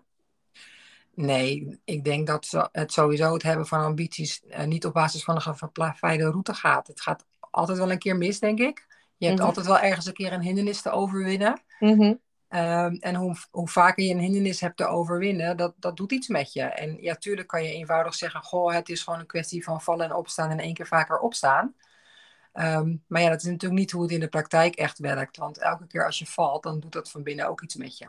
Nee, 1.17 1.81
ik 1.85 2.05
denk 2.05 2.27
dat 2.27 2.69
het 2.73 2.93
sowieso 2.93 3.33
het 3.33 3.43
hebben 3.43 3.67
van 3.67 3.81
ambities 3.81 4.43
uh, 4.49 4.65
niet 4.65 4.87
op 4.87 4.93
basis 4.93 5.25
van 5.25 5.35
een 5.35 5.57
geplaveide 5.57 6.31
route 6.31 6.55
gaat. 6.55 6.87
Het 6.87 7.01
gaat 7.01 7.25
altijd 7.51 7.79
wel 7.79 7.91
een 7.91 7.99
keer 7.99 8.17
mis, 8.17 8.41
denk 8.41 8.59
ik. 8.59 8.87
Je 9.17 9.27
hebt 9.27 9.39
mm 9.39 9.47
-hmm. 9.47 9.57
altijd 9.57 9.67
wel 9.67 9.79
ergens 9.79 10.07
een 10.07 10.13
keer 10.13 10.33
een 10.33 10.43
hindernis 10.43 10.83
te 10.83 10.91
overwinnen. 10.91 11.63
Mm 11.79 12.01
-hmm. 12.01 12.21
um, 12.59 12.97
en 13.01 13.15
hoe, 13.15 13.37
hoe 13.51 13.69
vaker 13.69 14.05
je 14.05 14.15
een 14.15 14.21
hindernis 14.21 14.61
hebt 14.61 14.77
te 14.77 14.87
overwinnen, 14.87 15.57
dat, 15.57 15.75
dat 15.77 15.97
doet 15.97 16.13
iets 16.13 16.29
met 16.29 16.53
je. 16.53 16.63
En 16.63 16.97
ja, 17.01 17.15
tuurlijk 17.15 17.49
kan 17.49 17.65
je 17.65 17.73
eenvoudig 17.73 18.15
zeggen: 18.15 18.43
Goh, 18.43 18.73
het 18.73 18.89
is 18.89 19.03
gewoon 19.03 19.19
een 19.19 19.27
kwestie 19.27 19.65
van 19.65 19.81
vallen 19.81 20.07
en 20.07 20.15
opstaan 20.15 20.51
en 20.51 20.59
één 20.59 20.75
keer 20.75 20.87
vaker 20.87 21.19
opstaan. 21.19 21.75
Um, 22.53 23.05
maar 23.07 23.23
ja, 23.23 23.29
dat 23.29 23.43
is 23.43 23.51
natuurlijk 23.51 23.81
niet 23.81 23.91
hoe 23.91 24.03
het 24.03 24.11
in 24.11 24.21
de 24.21 24.29
praktijk 24.29 24.75
echt 24.75 24.99
werkt. 24.99 25.37
Want 25.37 25.59
elke 25.59 25.87
keer 25.87 26.07
als 26.07 26.19
je 26.19 26.27
valt, 26.27 26.63
dan 26.63 26.81
doet 26.81 26.93
dat 26.93 27.11
van 27.11 27.23
binnen 27.23 27.49
ook 27.49 27.63
iets 27.63 27.75
met 27.75 27.99
je. 27.99 28.07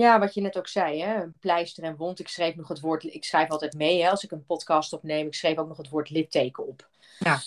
Ja, 0.00 0.18
wat 0.18 0.34
je 0.34 0.40
net 0.40 0.58
ook 0.58 0.68
zei, 0.68 1.02
hè? 1.02 1.26
pleister 1.40 1.84
en 1.84 1.96
wond. 1.96 2.18
Ik 2.18 2.28
schreef 2.28 2.54
nog 2.54 2.68
het 2.68 2.80
woord, 2.80 3.04
ik 3.04 3.24
schrijf 3.24 3.48
altijd 3.48 3.74
mee 3.74 4.02
hè? 4.02 4.10
als 4.10 4.24
ik 4.24 4.30
een 4.30 4.44
podcast 4.44 4.92
opneem. 4.92 5.26
Ik 5.26 5.34
schreef 5.34 5.56
ook 5.56 5.68
nog 5.68 5.76
het 5.76 5.88
woord 5.88 6.10
litteken 6.10 6.66
op. 6.66 6.88
Ja. 7.18 7.38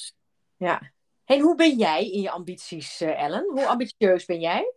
Ja. 0.57 0.91
En 1.25 1.39
hoe 1.39 1.55
ben 1.55 1.77
jij 1.77 2.09
in 2.09 2.21
je 2.21 2.29
ambities, 2.29 3.01
uh, 3.01 3.21
Ellen? 3.21 3.51
Hoe 3.51 3.67
ambitieus 3.67 4.25
ben 4.25 4.39
jij? 4.39 4.73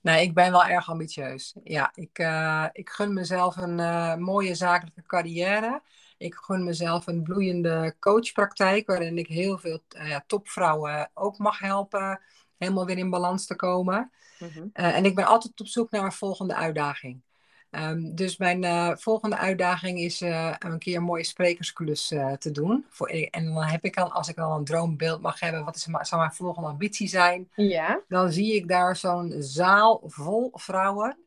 Nee, 0.00 0.22
ik 0.22 0.34
ben 0.34 0.50
wel 0.50 0.64
erg 0.64 0.88
ambitieus. 0.88 1.54
Ja, 1.64 1.90
ik, 1.94 2.18
uh, 2.18 2.66
ik 2.72 2.90
gun 2.90 3.12
mezelf 3.12 3.56
een 3.56 3.78
uh, 3.78 4.14
mooie 4.14 4.54
zakelijke 4.54 5.02
carrière. 5.02 5.82
Ik 6.18 6.34
gun 6.34 6.64
mezelf 6.64 7.06
een 7.06 7.22
bloeiende 7.22 7.96
coachpraktijk, 7.98 8.86
waarin 8.86 9.18
ik 9.18 9.26
heel 9.26 9.58
veel 9.58 9.80
uh, 9.96 10.08
ja, 10.08 10.24
topvrouwen 10.26 11.10
ook 11.14 11.38
mag 11.38 11.58
helpen 11.58 12.20
helemaal 12.58 12.86
weer 12.86 12.98
in 12.98 13.10
balans 13.10 13.46
te 13.46 13.56
komen. 13.56 14.10
Mm-hmm. 14.38 14.70
Uh, 14.74 14.96
en 14.96 15.04
ik 15.04 15.14
ben 15.14 15.24
altijd 15.24 15.60
op 15.60 15.66
zoek 15.66 15.90
naar 15.90 16.04
een 16.04 16.12
volgende 16.12 16.54
uitdaging. 16.54 17.20
Um, 17.70 18.14
dus 18.14 18.36
mijn 18.36 18.62
uh, 18.62 18.90
volgende 18.94 19.36
uitdaging 19.36 19.98
is 19.98 20.22
uh, 20.22 20.54
een 20.58 20.78
keer 20.78 20.96
een 20.96 21.02
mooie 21.02 21.24
sprekersklus 21.24 22.06
te 22.38 22.50
doen. 22.52 22.84
Voor, 22.88 23.08
en 23.08 23.44
dan 23.44 23.62
heb 23.62 23.84
ik 23.84 23.96
al, 23.96 24.12
als 24.12 24.28
ik 24.28 24.38
al 24.38 24.56
een 24.56 24.64
droombeeld 24.64 25.20
mag 25.20 25.40
hebben, 25.40 25.64
wat 25.64 25.76
is, 25.76 25.82
zou 25.82 26.20
mijn 26.20 26.32
volgende 26.32 26.68
ambitie 26.68 27.08
zijn? 27.08 27.50
Ja. 27.54 28.00
Dan 28.08 28.32
zie 28.32 28.54
ik 28.54 28.68
daar 28.68 28.96
zo'n 28.96 29.34
zaal 29.38 30.02
vol 30.04 30.50
vrouwen 30.52 31.18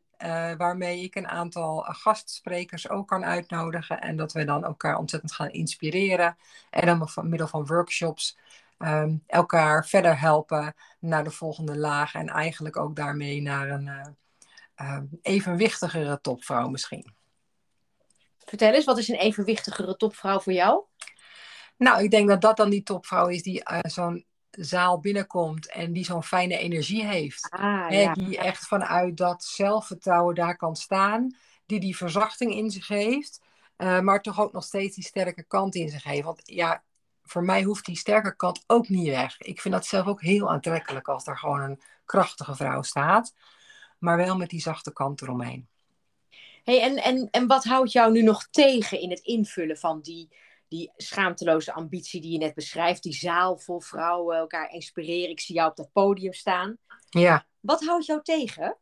waarmee 0.56 1.02
ik 1.02 1.14
een 1.14 1.28
aantal 1.28 1.80
gastsprekers 1.80 2.88
ook 2.88 3.08
kan 3.08 3.24
uitnodigen. 3.24 4.00
En 4.00 4.16
dat 4.16 4.32
we 4.32 4.44
dan 4.44 4.64
elkaar 4.64 4.98
ontzettend 4.98 5.32
gaan 5.32 5.50
inspireren. 5.50 6.36
En 6.70 6.86
dan 6.86 6.98
door 6.98 7.26
middel 7.26 7.48
van 7.48 7.66
workshops 7.66 8.38
um, 8.82 9.22
elkaar 9.26 9.86
verder 9.86 10.20
helpen 10.20 10.74
naar 10.98 11.24
de 11.24 11.30
volgende 11.30 11.78
laag. 11.78 12.14
En 12.14 12.28
eigenlijk 12.28 12.76
ook 12.76 12.96
daarmee 12.96 13.42
naar 13.42 13.70
een 13.70 13.86
uh, 13.86 14.06
uh, 14.76 15.02
evenwichtigere 15.22 16.20
topvrouw 16.20 16.68
misschien. 16.68 17.14
Vertel 18.38 18.72
eens, 18.72 18.84
wat 18.84 18.98
is 18.98 19.08
een 19.08 19.18
evenwichtigere 19.18 19.96
topvrouw 19.96 20.40
voor 20.40 20.52
jou? 20.52 20.84
Nou, 21.76 22.02
ik 22.02 22.10
denk 22.10 22.28
dat 22.28 22.40
dat 22.40 22.56
dan 22.56 22.70
die 22.70 22.82
topvrouw 22.82 23.26
is 23.26 23.42
die 23.42 23.62
zo'n 23.82 24.24
zaal 24.50 25.00
binnenkomt 25.00 25.70
en 25.70 25.92
die 25.92 26.04
zo'n 26.04 26.22
fijne 26.22 26.58
energie 26.58 27.06
heeft. 27.06 27.50
Ah, 27.50 27.90
ja. 27.90 28.12
Die 28.12 28.38
echt 28.38 28.66
vanuit 28.66 29.16
dat 29.16 29.44
zelfvertrouwen 29.44 30.34
daar 30.34 30.56
kan 30.56 30.76
staan. 30.76 31.36
Die 31.66 31.80
die 31.80 31.96
verzachting 31.96 32.54
in 32.54 32.70
zich 32.70 32.88
heeft. 32.88 33.40
Uh, 33.76 34.00
maar 34.00 34.22
toch 34.22 34.40
ook 34.40 34.52
nog 34.52 34.64
steeds 34.64 34.94
die 34.94 35.04
sterke 35.04 35.42
kant 35.42 35.74
in 35.74 35.88
zich 35.88 36.02
heeft. 36.02 36.24
Want 36.24 36.40
ja, 36.44 36.82
voor 37.30 37.44
mij 37.44 37.62
hoeft 37.62 37.84
die 37.84 37.96
sterke 37.96 38.36
kant 38.36 38.64
ook 38.66 38.88
niet 38.88 39.08
weg. 39.08 39.40
Ik 39.40 39.60
vind 39.60 39.74
dat 39.74 39.86
zelf 39.86 40.06
ook 40.06 40.22
heel 40.22 40.50
aantrekkelijk 40.50 41.08
als 41.08 41.26
er 41.26 41.38
gewoon 41.38 41.60
een 41.60 41.80
krachtige 42.04 42.54
vrouw 42.54 42.82
staat. 42.82 43.34
Maar 43.98 44.16
wel 44.16 44.36
met 44.36 44.48
die 44.48 44.60
zachte 44.60 44.92
kant 44.92 45.22
eromheen. 45.22 45.68
Hey, 46.64 46.82
en, 46.82 46.96
en, 46.96 47.28
en 47.30 47.46
wat 47.46 47.64
houdt 47.64 47.92
jou 47.92 48.12
nu 48.12 48.22
nog 48.22 48.48
tegen 48.50 49.00
in 49.00 49.10
het 49.10 49.20
invullen 49.20 49.76
van 49.76 50.00
die 50.00 50.28
die 50.68 50.92
schaamteloze 50.96 51.72
ambitie 51.72 52.20
die 52.20 52.32
je 52.32 52.38
net 52.38 52.54
beschrijft, 52.54 53.02
die 53.02 53.14
zaal 53.14 53.58
vol 53.58 53.80
vrouwen, 53.80 54.36
elkaar 54.36 54.70
inspireren. 54.72 55.30
Ik 55.30 55.40
zie 55.40 55.54
jou 55.54 55.70
op 55.70 55.76
dat 55.76 55.92
podium 55.92 56.32
staan. 56.32 56.76
Ja. 57.08 57.46
Wat 57.60 57.84
houdt 57.84 58.06
jou 58.06 58.22
tegen? 58.22 58.76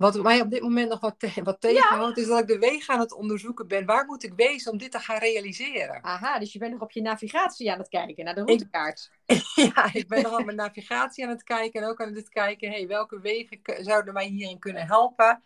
Wat 0.00 0.22
mij 0.22 0.40
op 0.40 0.50
dit 0.50 0.62
moment 0.62 0.88
nog 0.88 1.00
wat, 1.00 1.14
te 1.18 1.40
wat 1.42 1.60
tegenhoudt, 1.60 2.16
ja. 2.16 2.22
is 2.22 2.28
dat 2.28 2.38
ik 2.38 2.46
de 2.46 2.58
wegen 2.58 2.94
aan 2.94 3.00
het 3.00 3.12
onderzoeken 3.12 3.68
ben. 3.68 3.86
Waar 3.86 4.04
moet 4.06 4.22
ik 4.22 4.32
wezen 4.36 4.72
om 4.72 4.78
dit 4.78 4.90
te 4.90 4.98
gaan 4.98 5.18
realiseren? 5.18 6.04
Aha, 6.04 6.38
dus 6.38 6.52
je 6.52 6.58
bent 6.58 6.72
nog 6.72 6.80
op 6.80 6.90
je 6.90 7.02
navigatie 7.02 7.72
aan 7.72 7.78
het 7.78 7.88
kijken, 7.88 8.24
naar 8.24 8.34
de 8.34 8.44
routekaart. 8.44 9.10
Ik, 9.26 9.42
ja, 9.74 9.92
ik 9.92 10.08
ben 10.08 10.22
nog 10.22 10.38
op 10.38 10.44
mijn 10.44 10.56
navigatie 10.56 11.24
aan 11.24 11.30
het 11.30 11.42
kijken 11.42 11.82
en 11.82 11.88
ook 11.88 12.00
aan 12.00 12.14
het 12.14 12.28
kijken, 12.28 12.70
hey, 12.70 12.86
welke 12.86 13.20
wegen 13.20 13.60
zouden 13.84 14.14
mij 14.14 14.26
hierin 14.26 14.58
kunnen 14.58 14.86
helpen? 14.86 15.42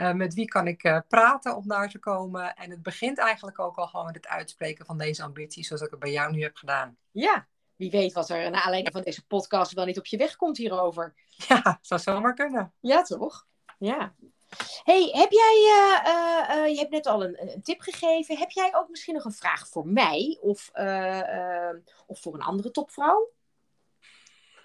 Uh, 0.00 0.12
met 0.12 0.34
wie 0.34 0.46
kan 0.46 0.66
ik 0.66 0.84
uh, 0.84 0.98
praten 1.08 1.56
om 1.56 1.68
daar 1.68 1.88
te 1.88 1.98
komen? 1.98 2.54
En 2.54 2.70
het 2.70 2.82
begint 2.82 3.18
eigenlijk 3.18 3.58
ook 3.58 3.76
al 3.76 3.86
gewoon 3.86 4.06
met 4.06 4.14
het 4.14 4.28
uitspreken 4.28 4.86
van 4.86 4.98
deze 4.98 5.22
ambitie, 5.22 5.64
zoals 5.64 5.82
ik 5.82 5.90
het 5.90 6.00
bij 6.00 6.12
jou 6.12 6.32
nu 6.32 6.42
heb 6.42 6.56
gedaan. 6.56 6.96
Ja, 7.10 7.46
wie 7.76 7.90
weet 7.90 8.12
wat 8.12 8.28
er 8.28 8.50
naar 8.50 8.62
aanleiding 8.62 8.94
van 8.94 9.02
deze 9.02 9.26
podcast 9.26 9.72
wel 9.72 9.84
niet 9.84 9.98
op 9.98 10.06
je 10.06 10.16
weg 10.16 10.36
komt 10.36 10.56
hierover. 10.56 11.14
Ja, 11.28 11.78
zou 11.80 12.00
zomaar 12.00 12.34
kunnen. 12.34 12.72
Ja, 12.80 13.02
toch? 13.02 13.46
Ja. 13.82 14.14
Hey, 14.84 15.08
heb 15.12 15.30
jij, 15.30 15.56
uh, 16.06 16.68
je 16.68 16.78
hebt 16.78 16.90
net 16.90 17.06
al 17.06 17.24
een, 17.24 17.52
een, 17.52 17.62
tip 17.62 17.80
gegeven. 17.80 18.38
Heb 18.38 18.50
jij 18.50 18.74
ook 18.74 18.88
misschien 18.88 19.14
nog 19.14 19.24
een 19.24 19.32
vraag 19.32 19.68
voor 19.68 19.86
mij 19.86 20.38
of, 20.40 20.70
of 22.06 22.20
voor 22.20 22.34
een 22.34 22.42
andere 22.42 22.70
topvrouw? 22.70 23.30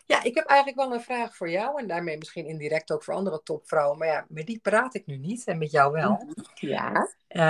Ja, 0.05 0.23
ik 0.23 0.35
heb 0.35 0.45
eigenlijk 0.45 0.79
wel 0.79 0.93
een 0.93 1.01
vraag 1.01 1.35
voor 1.35 1.49
jou 1.49 1.79
en 1.79 1.87
daarmee 1.87 2.17
misschien 2.17 2.45
indirect 2.45 2.91
ook 2.91 3.03
voor 3.03 3.13
andere 3.13 3.43
topvrouwen. 3.43 3.97
Maar 3.97 4.07
ja, 4.07 4.25
met 4.29 4.45
die 4.45 4.59
praat 4.59 4.93
ik 4.93 5.05
nu 5.05 5.17
niet 5.17 5.43
en 5.43 5.57
met 5.57 5.71
jou 5.71 5.91
wel. 5.91 6.33
Ja. 6.53 6.91
Uh, 7.29 7.41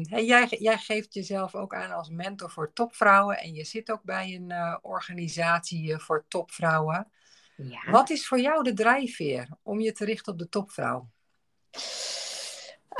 hey, 0.00 0.24
jij, 0.24 0.46
jij 0.48 0.78
geeft 0.78 1.14
jezelf 1.14 1.54
ook 1.54 1.74
aan 1.74 1.92
als 1.92 2.08
mentor 2.08 2.50
voor 2.50 2.72
topvrouwen 2.72 3.38
en 3.38 3.54
je 3.54 3.64
zit 3.64 3.90
ook 3.90 4.02
bij 4.02 4.34
een 4.34 4.78
organisatie 4.82 5.98
voor 5.98 6.24
topvrouwen. 6.28 7.10
Ja. 7.56 7.90
Wat 7.90 8.10
is 8.10 8.26
voor 8.26 8.40
jou 8.40 8.62
de 8.62 8.72
drijfveer 8.72 9.48
om 9.62 9.80
je 9.80 9.92
te 9.92 10.04
richten 10.04 10.32
op 10.32 10.38
de 10.38 10.48
topvrouw? 10.48 11.08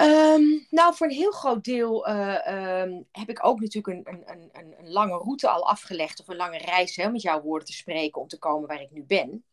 Um, 0.01 0.67
nou, 0.71 0.95
voor 0.95 1.07
een 1.07 1.13
heel 1.13 1.31
groot 1.31 1.65
deel 1.65 2.09
uh, 2.09 2.83
um, 2.83 3.07
heb 3.13 3.29
ik 3.29 3.47
ook 3.47 3.61
natuurlijk 3.61 4.09
een, 4.09 4.15
een, 4.15 4.51
een, 4.53 4.75
een, 4.79 4.91
lange 4.91 5.19
route 5.19 5.49
al 5.49 5.69
afgelegd. 5.69 6.21
Of 6.21 6.29
een 6.29 6.37
lange 6.37 6.59
reis, 6.59 6.97
hè, 6.97 7.11
met 7.11 7.23
jouw 7.23 7.43
woorden 7.43 7.67
te 7.67 7.73
spreken, 7.73 8.21
om 8.21 8.29
te 8.29 8.39
komen 8.39 8.69
waar 8.69 8.81
ik 8.81 8.91
nu 8.91 9.05
ben. 9.05 9.45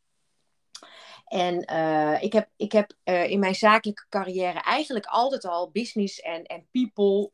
En 1.25 1.71
uh, 1.71 2.23
ik 2.23 2.33
heb, 2.33 2.49
ik 2.55 2.71
heb 2.71 2.93
uh, 3.05 3.29
in 3.29 3.39
mijn 3.39 3.55
zakelijke 3.55 4.05
carrière 4.09 4.59
eigenlijk 4.59 5.05
altijd 5.05 5.45
al 5.45 5.71
business 5.71 6.19
en, 6.19 6.43
en 6.43 6.67
people 6.71 7.31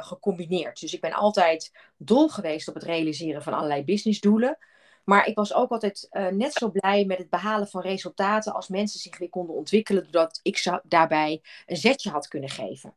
gecombineerd. 0.00 0.80
Dus 0.80 0.94
ik 0.94 1.00
ben 1.00 1.12
altijd 1.12 1.72
dol 1.96 2.28
geweest 2.28 2.68
op 2.68 2.74
het 2.74 2.82
realiseren 2.82 3.42
van 3.42 3.52
allerlei 3.52 3.84
businessdoelen. 3.84 4.58
Maar 5.04 5.26
ik 5.26 5.34
was 5.34 5.54
ook 5.54 5.70
altijd 5.70 6.08
uh, 6.10 6.26
net 6.26 6.52
zo 6.52 6.70
blij 6.70 7.04
met 7.04 7.18
het 7.18 7.30
behalen 7.30 7.68
van 7.68 7.82
resultaten 7.82 8.54
als 8.54 8.68
mensen 8.68 9.00
zich 9.00 9.18
weer 9.18 9.28
konden 9.28 9.54
ontwikkelen, 9.54 10.02
doordat 10.02 10.40
ik 10.42 10.80
daarbij 10.82 11.42
een 11.66 11.76
zetje 11.76 12.10
had 12.10 12.28
kunnen 12.28 12.50
geven. 12.50 12.94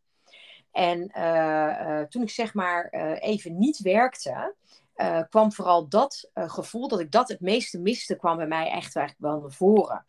En 0.72 1.12
toen 2.10 2.22
ik 2.22 2.30
zeg 2.30 2.54
maar 2.54 2.90
even 3.20 3.58
niet 3.58 3.80
werkte, 3.80 4.56
kwam 5.30 5.52
vooral 5.52 5.88
dat 5.88 6.30
gevoel 6.34 6.88
dat 6.88 7.00
ik 7.00 7.12
dat 7.12 7.28
het 7.30 7.40
meeste 7.40 7.80
miste, 7.80 8.16
kwam 8.16 8.38
bij 8.38 8.48
mij 8.48 8.70
echt 8.70 8.96
eigenlijk 8.96 9.18
wel 9.18 9.40
naar 9.40 9.52
voren. 9.52 10.04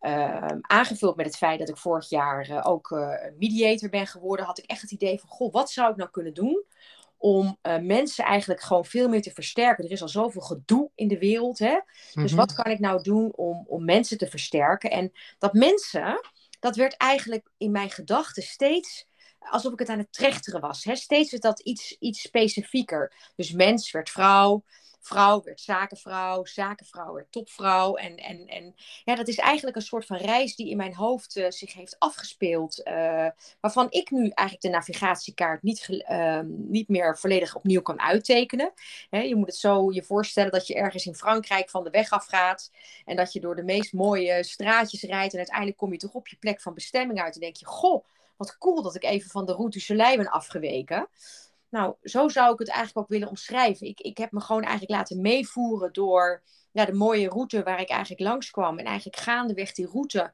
Ehm, 0.00 0.58
aangevuld 0.60 1.16
met 1.16 1.26
het 1.26 1.36
feit 1.36 1.58
dat 1.58 1.68
ik 1.68 1.76
vorig 1.76 2.08
jaar 2.08 2.64
ook 2.64 2.90
mediator 3.38 3.88
ben 3.88 4.06
geworden, 4.06 4.46
had 4.46 4.58
ik 4.58 4.64
echt 4.64 4.80
het 4.80 4.90
idee 4.90 5.20
van: 5.20 5.28
goh, 5.28 5.52
wat 5.52 5.70
zou 5.70 5.90
ik 5.90 5.96
nou 5.96 6.10
kunnen 6.10 6.34
doen 6.34 6.64
om 7.18 7.58
uh, 7.62 7.78
mensen 7.78 8.24
eigenlijk 8.24 8.60
gewoon 8.60 8.84
veel 8.84 9.08
meer 9.08 9.22
te 9.22 9.30
versterken? 9.30 9.84
Er 9.84 9.90
is 9.90 10.02
al 10.02 10.08
zoveel 10.08 10.40
gedoe 10.40 10.90
in 10.94 11.08
de 11.08 11.18
wereld, 11.18 11.58
hè? 11.58 11.80
Dus 12.12 12.30
mhm. 12.30 12.36
wat 12.36 12.52
kan 12.52 12.72
ik 12.72 12.78
nou 12.78 13.02
doen 13.02 13.32
om, 13.34 13.64
om 13.66 13.84
mensen 13.84 14.18
te 14.18 14.26
versterken? 14.26 14.90
En 14.90 15.12
dat 15.38 15.52
mensen, 15.52 16.20
dat 16.60 16.76
werd 16.76 16.96
eigenlijk 16.96 17.50
in 17.56 17.70
mijn 17.70 17.90
gedachten 17.90 18.42
steeds 18.42 19.06
alsof 19.38 19.72
ik 19.72 19.78
het 19.78 19.88
aan 19.88 19.98
het 19.98 20.12
trechteren 20.12 20.60
was. 20.60 20.84
Hè? 20.84 20.96
Steeds 20.96 21.30
werd 21.30 21.42
dat 21.42 21.60
iets, 21.60 21.96
iets 21.98 22.20
specifieker. 22.20 23.32
Dus 23.36 23.52
mens 23.52 23.90
werd 23.90 24.10
vrouw, 24.10 24.64
vrouw 25.08 25.42
werd 25.42 25.60
zakenvrouw, 25.60 26.44
zakenvrouw 26.44 27.14
werd 27.14 27.32
topvrouw. 27.32 27.96
En, 27.96 28.16
en, 28.16 28.46
en 28.46 28.74
ja, 29.04 29.14
dat 29.14 29.28
is 29.28 29.36
eigenlijk 29.36 29.76
een 29.76 29.82
soort 29.82 30.06
van 30.06 30.16
reis 30.16 30.56
die 30.56 30.70
in 30.70 30.76
mijn 30.76 30.94
hoofd 30.94 31.36
uh, 31.36 31.50
zich 31.50 31.72
heeft 31.72 31.96
afgespeeld. 31.98 32.80
Uh, 32.84 33.26
waarvan 33.60 33.86
ik 33.90 34.10
nu 34.10 34.28
eigenlijk 34.28 34.60
de 34.60 34.68
navigatiekaart 34.68 35.62
niet, 35.62 35.88
uh, 35.88 36.40
niet 36.46 36.88
meer 36.88 37.18
volledig 37.18 37.54
opnieuw 37.54 37.82
kan 37.82 38.00
uittekenen. 38.00 38.72
je 39.10 39.36
moet 39.36 39.46
het 39.46 39.56
zo 39.56 39.92
je 39.92 40.02
voorstellen 40.02 40.52
dat 40.52 40.66
je 40.66 40.74
ergens 40.74 41.06
in 41.06 41.14
Frankrijk 41.14 41.70
van 41.70 41.84
de 41.84 41.90
weg 41.90 42.10
afgaat. 42.10 42.70
En 43.04 43.16
dat 43.16 43.32
je 43.32 43.40
door 43.40 43.56
de 43.56 43.64
meest 43.64 43.92
mooie 43.92 44.44
straatjes 44.44 45.02
rijdt. 45.02 45.32
En 45.32 45.38
uiteindelijk 45.38 45.76
kom 45.76 45.92
je 45.92 45.98
toch 45.98 46.14
op 46.14 46.28
je 46.28 46.36
plek 46.36 46.60
van 46.60 46.74
bestemming 46.74 47.20
uit. 47.20 47.34
En 47.34 47.40
denk 47.40 47.56
je, 47.56 47.66
goh, 47.66 48.04
wat 48.36 48.58
cool 48.58 48.82
dat 48.82 48.94
ik 48.94 49.04
even 49.04 49.30
van 49.30 49.46
de 49.46 49.52
Route 49.52 49.84
du 49.86 49.96
ben 49.96 50.30
afgeweken. 50.30 51.08
Nou, 51.70 51.94
zo 52.02 52.28
zou 52.28 52.52
ik 52.52 52.58
het 52.58 52.68
eigenlijk 52.68 52.98
ook 52.98 53.08
willen 53.08 53.28
omschrijven. 53.28 53.86
Ik, 53.86 54.00
ik 54.00 54.18
heb 54.18 54.32
me 54.32 54.40
gewoon 54.40 54.62
eigenlijk 54.62 54.90
laten 54.90 55.20
meevoeren 55.20 55.92
door 55.92 56.42
ja, 56.72 56.84
de 56.84 56.92
mooie 56.92 57.28
route 57.28 57.62
waar 57.62 57.80
ik 57.80 57.88
eigenlijk 57.88 58.20
langskwam. 58.20 58.78
En 58.78 58.84
eigenlijk 58.84 59.16
gaandeweg 59.16 59.72
die 59.72 59.86
route 59.86 60.32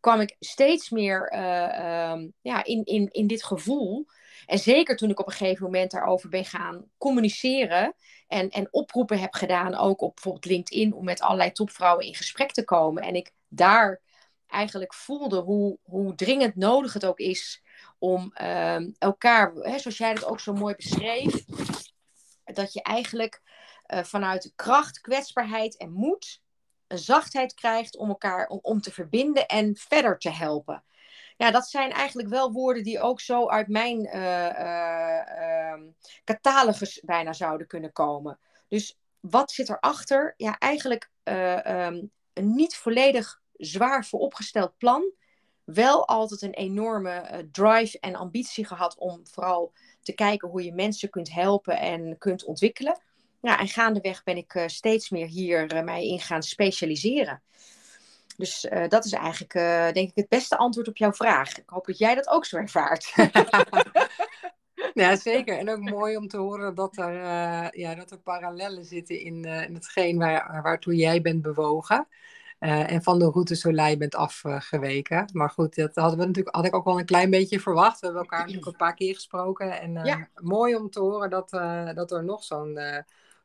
kwam 0.00 0.20
ik 0.20 0.36
steeds 0.40 0.90
meer 0.90 1.32
uh, 1.32 2.22
ja, 2.40 2.64
in, 2.64 2.84
in, 2.84 3.08
in 3.12 3.26
dit 3.26 3.44
gevoel. 3.44 4.06
En 4.46 4.58
zeker 4.58 4.96
toen 4.96 5.10
ik 5.10 5.20
op 5.20 5.26
een 5.26 5.32
gegeven 5.32 5.64
moment 5.64 5.90
daarover 5.90 6.28
ben 6.28 6.44
gaan 6.44 6.90
communiceren 6.98 7.94
en, 8.28 8.50
en 8.50 8.68
oproepen 8.70 9.18
heb 9.18 9.34
gedaan, 9.34 9.74
ook 9.74 10.00
op 10.00 10.14
bijvoorbeeld 10.14 10.44
LinkedIn, 10.44 10.92
om 10.92 11.04
met 11.04 11.20
allerlei 11.20 11.52
topvrouwen 11.52 12.06
in 12.06 12.14
gesprek 12.14 12.52
te 12.52 12.64
komen. 12.64 13.02
En 13.02 13.14
ik 13.14 13.32
daar 13.48 14.00
eigenlijk 14.46 14.94
voelde 14.94 15.40
hoe, 15.40 15.78
hoe 15.82 16.14
dringend 16.14 16.56
nodig 16.56 16.92
het 16.92 17.06
ook 17.06 17.18
is 17.18 17.62
om 17.98 18.32
ehm, 18.34 18.90
elkaar, 18.98 19.52
hè, 19.54 19.78
zoals 19.78 19.98
jij 19.98 20.10
het 20.10 20.24
ook 20.24 20.40
zo 20.40 20.52
mooi 20.52 20.74
beschreef, 20.74 21.44
dat 22.44 22.72
je 22.72 22.82
eigenlijk 22.82 23.42
uh, 23.86 24.02
vanuit 24.02 24.52
kracht, 24.56 25.00
kwetsbaarheid 25.00 25.76
en 25.76 25.92
moed 25.92 26.40
een 26.86 26.98
zachtheid 26.98 27.54
krijgt 27.54 27.96
om 27.96 28.08
elkaar 28.08 28.48
om, 28.48 28.58
om 28.62 28.80
te 28.80 28.92
verbinden 28.92 29.46
en 29.46 29.76
verder 29.76 30.18
te 30.18 30.30
helpen. 30.30 30.84
Ja, 31.36 31.50
dat 31.50 31.68
zijn 31.68 31.90
eigenlijk 31.90 32.28
wel 32.28 32.52
woorden 32.52 32.82
die 32.82 33.00
ook 33.00 33.20
zo 33.20 33.48
uit 33.48 33.68
mijn 33.68 34.00
uh, 34.16 35.74
catalogus 36.24 37.00
bijna 37.04 37.32
zouden 37.32 37.66
kunnen 37.66 37.92
komen. 37.92 38.38
Dus 38.68 38.98
wat 39.20 39.50
zit 39.50 39.68
erachter? 39.68 40.34
Ja, 40.36 40.58
eigenlijk 40.58 41.10
ehm, 41.22 42.04
een 42.32 42.54
niet 42.54 42.76
volledig 42.76 43.40
zwaar 43.52 44.04
vooropgesteld 44.04 44.78
plan 44.78 45.12
wel 45.66 46.08
altijd 46.08 46.42
een 46.42 46.54
enorme 46.54 47.10
eh, 47.10 47.38
drive 47.52 47.98
en 48.00 48.14
ambitie 48.14 48.66
gehad 48.66 48.96
om 48.98 49.20
vooral 49.26 49.72
te 50.02 50.12
kijken 50.12 50.48
hoe 50.48 50.64
je 50.64 50.72
mensen 50.72 51.10
kunt 51.10 51.32
helpen 51.32 51.78
en 51.78 52.18
kunt 52.18 52.44
ontwikkelen. 52.44 53.00
Ja, 53.40 53.58
en 53.58 53.68
gaandeweg 53.68 54.22
ben 54.24 54.36
ik 54.36 54.54
uh, 54.54 54.66
steeds 54.66 55.10
meer 55.10 55.26
hier 55.26 55.74
uh, 55.74 55.82
mij 55.82 56.06
in 56.06 56.20
gaan 56.20 56.42
specialiseren. 56.42 57.42
Dus 58.36 58.68
dat 58.88 59.04
is 59.04 59.12
eigenlijk, 59.12 59.52
denk 59.94 60.08
ik, 60.08 60.12
het 60.14 60.28
beste 60.28 60.56
antwoord 60.56 60.88
op 60.88 60.96
jouw 60.96 61.12
vraag. 61.12 61.58
Ik 61.58 61.62
hoop 61.66 61.86
dat 61.86 61.98
jij 61.98 62.14
dat 62.14 62.28
ook 62.28 62.44
zo 62.44 62.56
ervaart. 62.56 63.12
ja, 64.94 65.16
zeker. 65.16 65.58
En 65.58 65.70
ook 65.70 65.80
mooi 65.80 66.16
om 66.16 66.28
te 66.28 66.36
horen 66.36 66.74
dat 66.74 66.96
er, 66.96 67.14
ja, 67.78 67.94
dat 67.94 68.10
er 68.10 68.18
parallellen 68.18 68.84
zitten 68.84 69.20
in, 69.20 69.44
in 69.44 69.74
hetgeen 69.74 70.18
waar, 70.18 70.62
waartoe 70.62 70.94
jij 70.94 71.20
bent 71.20 71.42
bewogen. 71.42 72.06
Uh, 72.60 72.92
en 72.92 73.02
van 73.02 73.18
de 73.18 73.30
route 73.30 73.54
Soleil 73.54 73.96
bent 73.96 74.14
afgeweken. 74.14 75.30
maar 75.32 75.50
goed, 75.50 75.74
dat 75.74 75.94
hadden 75.94 76.18
we 76.18 76.24
natuurlijk, 76.24 76.56
had 76.56 76.64
ik 76.64 76.74
ook 76.74 76.84
wel 76.84 76.98
een 76.98 77.04
klein 77.04 77.30
beetje 77.30 77.60
verwacht. 77.60 78.00
We 78.00 78.06
hebben 78.06 78.22
elkaar 78.22 78.40
natuurlijk 78.40 78.66
een 78.66 78.76
paar 78.76 78.94
keer 78.94 79.14
gesproken. 79.14 79.80
En 79.80 79.94
uh, 79.94 80.16
mooi 80.34 80.74
om 80.74 80.90
te 80.90 81.00
horen 81.00 81.30
dat, 81.30 81.52
uh, 81.52 81.94
dat 81.94 82.12
er 82.12 82.24
nog 82.24 82.44
zo'n 82.44 82.78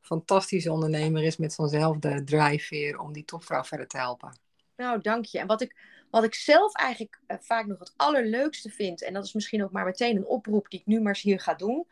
fantastische 0.01 0.71
ondernemer 0.71 1.23
is 1.23 1.37
met 1.37 1.53
zo'nzelfde 1.53 2.23
drijfveer 2.23 2.99
om 2.99 3.13
die 3.13 3.25
topvrouw 3.25 3.63
verder 3.63 3.87
te 3.87 3.97
helpen. 3.97 4.39
Nou, 4.75 5.01
dank 5.01 5.25
je. 5.25 5.39
En 5.39 5.47
wat 5.47 5.61
ik, 5.61 5.75
wat 6.11 6.23
ik 6.23 6.35
zelf 6.35 6.75
eigenlijk 6.75 7.19
vaak 7.27 7.65
nog 7.65 7.79
het 7.79 7.93
allerleukste 7.95 8.69
vind, 8.69 9.03
en 9.03 9.13
dat 9.13 9.25
is 9.25 9.33
misschien 9.33 9.63
ook 9.63 9.71
maar 9.71 9.85
meteen 9.85 10.15
een 10.15 10.25
oproep 10.25 10.69
die 10.69 10.79
ik 10.79 10.85
nu 10.85 11.01
maar 11.01 11.13
eens 11.13 11.21
hier 11.21 11.39
ga 11.39 11.53
doen. 11.53 11.87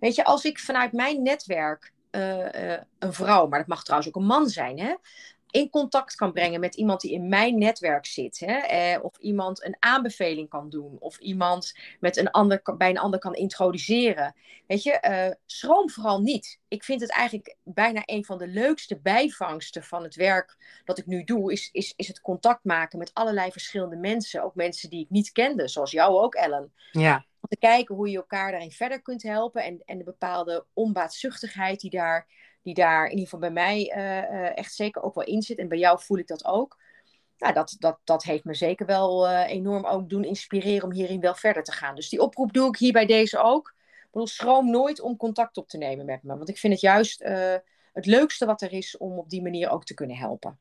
Weet 0.00 0.14
je, 0.14 0.24
als 0.24 0.44
ik 0.44 0.58
vanuit 0.58 0.92
mijn 0.92 1.22
netwerk 1.22 1.92
een 2.10 3.12
vrouw, 3.12 3.46
maar 3.46 3.58
dat 3.58 3.68
mag 3.68 3.82
trouwens 3.82 4.08
ook 4.08 4.20
een 4.22 4.28
man 4.28 4.48
zijn, 4.48 4.78
hè, 4.78 4.94
in 5.50 5.70
contact 5.70 6.14
kan 6.14 6.32
brengen 6.32 6.60
met 6.60 6.74
iemand 6.74 7.00
die 7.00 7.12
in 7.12 7.28
mijn 7.28 7.58
netwerk 7.58 8.06
zit. 8.06 8.38
Hè? 8.38 8.56
Eh, 8.56 9.04
of 9.04 9.18
iemand 9.18 9.64
een 9.64 9.76
aanbeveling 9.78 10.48
kan 10.48 10.70
doen. 10.70 10.96
Of 10.98 11.18
iemand 11.18 11.74
met 12.00 12.16
een 12.16 12.30
ander, 12.30 12.62
bij 12.76 12.90
een 12.90 12.98
ander 12.98 13.20
kan 13.20 13.34
introduceren. 13.34 14.34
Weet 14.66 14.82
je, 14.82 14.98
uh, 15.08 15.34
schroom 15.46 15.90
vooral 15.90 16.20
niet. 16.20 16.60
Ik 16.68 16.84
vind 16.84 17.00
het 17.00 17.10
eigenlijk 17.10 17.56
bijna 17.62 18.02
een 18.04 18.24
van 18.24 18.38
de 18.38 18.46
leukste 18.46 18.98
bijvangsten 18.98 19.82
van 19.82 20.02
het 20.02 20.14
werk 20.14 20.56
dat 20.84 20.98
ik 20.98 21.06
nu 21.06 21.24
doe. 21.24 21.52
Is, 21.52 21.68
is, 21.72 21.92
is 21.96 22.08
het 22.08 22.20
contact 22.20 22.64
maken 22.64 22.98
met 22.98 23.14
allerlei 23.14 23.52
verschillende 23.52 23.96
mensen. 23.96 24.42
Ook 24.42 24.54
mensen 24.54 24.90
die 24.90 25.00
ik 25.00 25.10
niet 25.10 25.32
kende. 25.32 25.68
Zoals 25.68 25.90
jou 25.90 26.18
ook, 26.18 26.34
Ellen. 26.34 26.72
Ja. 26.92 27.24
Om 27.40 27.48
te 27.48 27.56
kijken 27.56 27.94
hoe 27.94 28.10
je 28.10 28.16
elkaar 28.16 28.50
daarin 28.50 28.70
verder 28.70 29.02
kunt 29.02 29.22
helpen. 29.22 29.64
En, 29.64 29.82
en 29.84 29.98
de 29.98 30.04
bepaalde 30.04 30.64
onbaatzuchtigheid 30.72 31.80
die 31.80 31.90
daar 31.90 32.26
die 32.62 32.74
daar 32.74 33.04
in 33.04 33.10
ieder 33.10 33.24
geval 33.24 33.40
bij 33.40 33.50
mij 33.50 33.90
eh, 33.90 34.18
eh, 34.18 34.56
echt 34.56 34.74
zeker 34.74 35.02
ook 35.02 35.14
wel 35.14 35.24
in 35.24 35.42
zit. 35.42 35.58
En 35.58 35.68
bij 35.68 35.78
jou 35.78 36.00
voel 36.00 36.18
ik 36.18 36.26
dat 36.26 36.44
ook. 36.44 36.76
Nou, 37.38 37.54
dat, 37.54 37.76
dat, 37.78 37.98
dat 38.04 38.22
heeft 38.22 38.44
me 38.44 38.54
zeker 38.54 38.86
wel 38.86 39.28
uh, 39.28 39.48
enorm 39.48 39.84
ook 39.84 40.08
doen 40.08 40.24
inspireren 40.24 40.84
om 40.84 40.92
hierin 40.92 41.20
wel 41.20 41.34
verder 41.34 41.62
te 41.62 41.72
gaan. 41.72 41.94
Dus 41.94 42.08
die 42.08 42.20
oproep 42.20 42.52
doe 42.52 42.68
ik 42.68 42.76
hier 42.76 42.92
bij 42.92 43.06
deze 43.06 43.38
ook. 43.38 43.74
Ik 43.88 44.08
bedoel, 44.10 44.26
schroom 44.26 44.70
nooit 44.70 45.00
om 45.00 45.16
contact 45.16 45.56
op 45.56 45.68
te 45.68 45.78
nemen 45.78 46.04
met 46.04 46.22
me. 46.22 46.36
Want 46.36 46.48
ik 46.48 46.58
vind 46.58 46.72
het 46.72 46.82
juist 46.82 47.22
het 47.92 48.06
leukste 48.06 48.46
wat 48.46 48.62
er 48.62 48.72
is 48.72 48.96
om 48.96 49.18
op 49.18 49.30
die 49.30 49.42
manier 49.42 49.70
ook 49.70 49.84
te 49.84 49.94
kunnen 49.94 50.16
helpen. 50.16 50.58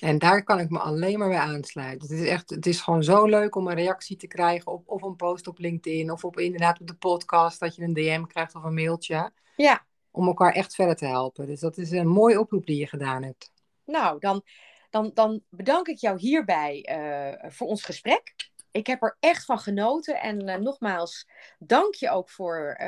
En 0.00 0.18
daar 0.18 0.44
kan 0.44 0.60
ik 0.60 0.70
me 0.70 0.78
alleen 0.78 1.18
maar 1.18 1.28
bij 1.28 1.38
aansluiten. 1.38 2.08
Het 2.08 2.18
is, 2.18 2.28
echt, 2.28 2.50
het 2.50 2.66
is 2.66 2.80
gewoon 2.80 3.04
zo 3.04 3.26
leuk 3.26 3.56
om 3.56 3.66
een 3.66 3.74
reactie 3.74 4.16
te 4.16 4.26
krijgen 4.26 4.72
op 4.72 4.88
of 4.88 5.02
een 5.02 5.16
post 5.16 5.46
op 5.46 5.58
LinkedIn 5.58 6.10
of 6.10 6.24
op 6.24 6.38
inderdaad 6.38 6.80
op 6.80 6.86
de 6.86 6.94
podcast 6.94 7.60
dat 7.60 7.74
je 7.74 7.82
een 7.82 7.94
DM 7.94 8.24
krijgt 8.24 8.54
of 8.54 8.62
een 8.62 8.74
mailtje. 8.74 9.30
Ja 9.56 9.86
om 10.10 10.26
elkaar 10.26 10.52
echt 10.52 10.74
verder 10.74 10.96
te 10.96 11.06
helpen. 11.06 11.46
Dus 11.46 11.60
dat 11.60 11.78
is 11.78 11.90
een 11.90 12.08
mooie 12.08 12.40
oproep 12.40 12.66
die 12.66 12.78
je 12.78 12.86
gedaan 12.86 13.22
hebt. 13.22 13.52
Nou, 13.84 14.18
dan, 14.18 14.42
dan, 14.90 15.10
dan 15.14 15.42
bedank 15.48 15.88
ik 15.88 15.98
jou 15.98 16.18
hierbij 16.18 16.88
uh, 16.90 17.50
voor 17.50 17.66
ons 17.66 17.84
gesprek. 17.84 18.34
Ik 18.70 18.86
heb 18.86 19.02
er 19.02 19.16
echt 19.20 19.44
van 19.44 19.58
genoten. 19.58 20.20
En 20.20 20.48
uh, 20.48 20.56
nogmaals, 20.56 21.28
dank 21.58 21.94
je 21.94 22.10
ook 22.10 22.30
voor 22.30 22.76
uh, 22.80 22.86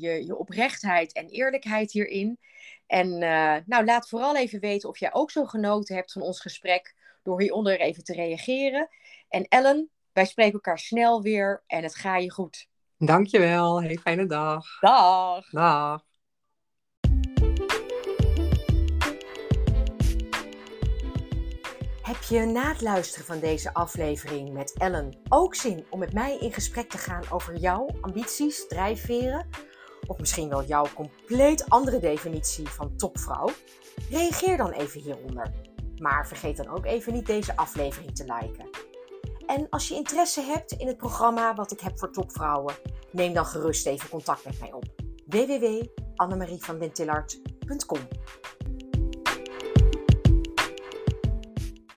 je, 0.00 0.22
je 0.26 0.36
oprechtheid 0.36 1.12
en 1.12 1.28
eerlijkheid 1.28 1.92
hierin. 1.92 2.38
En 2.86 3.18
nou, 3.66 3.84
laat 3.84 4.08
vooral 4.08 4.36
even 4.36 4.60
weten 4.60 4.88
of 4.88 4.98
jij 4.98 5.12
ook 5.12 5.30
zo 5.30 5.44
genoten 5.44 5.94
hebt 5.94 6.12
van 6.12 6.22
ons 6.22 6.40
gesprek. 6.40 6.94
Door 7.22 7.40
hieronder 7.40 7.80
even 7.80 8.04
te 8.04 8.12
reageren. 8.12 8.88
En 9.28 9.44
Ellen, 9.48 9.90
wij 10.12 10.24
spreken 10.24 10.52
elkaar 10.52 10.78
snel 10.78 11.22
weer 11.22 11.62
en 11.66 11.82
het 11.82 11.94
ga 11.94 12.16
je 12.16 12.30
goed. 12.30 12.68
Dankjewel. 12.98 13.80
Heel 13.80 13.96
fijne 13.96 14.26
dag. 14.26 14.78
Dag. 14.80 15.50
Dag. 15.50 16.04
Heb 22.04 22.22
je 22.22 22.44
na 22.44 22.68
het 22.68 22.80
luisteren 22.80 23.26
van 23.26 23.38
deze 23.38 23.74
aflevering 23.74 24.52
met 24.52 24.74
Ellen 24.78 25.16
ook 25.28 25.54
zin 25.54 25.86
om 25.90 25.98
met 25.98 26.12
mij 26.12 26.38
in 26.38 26.52
gesprek 26.52 26.90
te 26.90 26.98
gaan 26.98 27.22
over 27.30 27.56
jouw 27.56 27.88
ambities, 28.00 28.66
drijfveren? 28.66 29.48
Of 30.06 30.18
misschien 30.18 30.48
wel 30.48 30.64
jouw 30.64 30.86
compleet 30.94 31.68
andere 31.68 31.98
definitie 31.98 32.68
van 32.68 32.96
topvrouw? 32.96 33.50
Reageer 34.10 34.56
dan 34.56 34.70
even 34.70 35.00
hieronder. 35.00 35.52
Maar 35.96 36.26
vergeet 36.26 36.56
dan 36.56 36.68
ook 36.68 36.84
even 36.84 37.12
niet 37.12 37.26
deze 37.26 37.56
aflevering 37.56 38.16
te 38.16 38.38
liken. 38.40 38.68
En 39.46 39.66
als 39.70 39.88
je 39.88 39.94
interesse 39.94 40.40
hebt 40.40 40.72
in 40.72 40.86
het 40.86 40.96
programma 40.96 41.54
wat 41.54 41.72
ik 41.72 41.80
heb 41.80 41.98
voor 41.98 42.12
topvrouwen, 42.12 42.74
neem 43.10 43.32
dan 43.32 43.46
gerust 43.46 43.86
even 43.86 44.08
contact 44.08 44.44
met 44.44 44.60
mij 44.60 44.72
op. 44.72 44.84
www.annemarievandentillart.com 45.26 48.00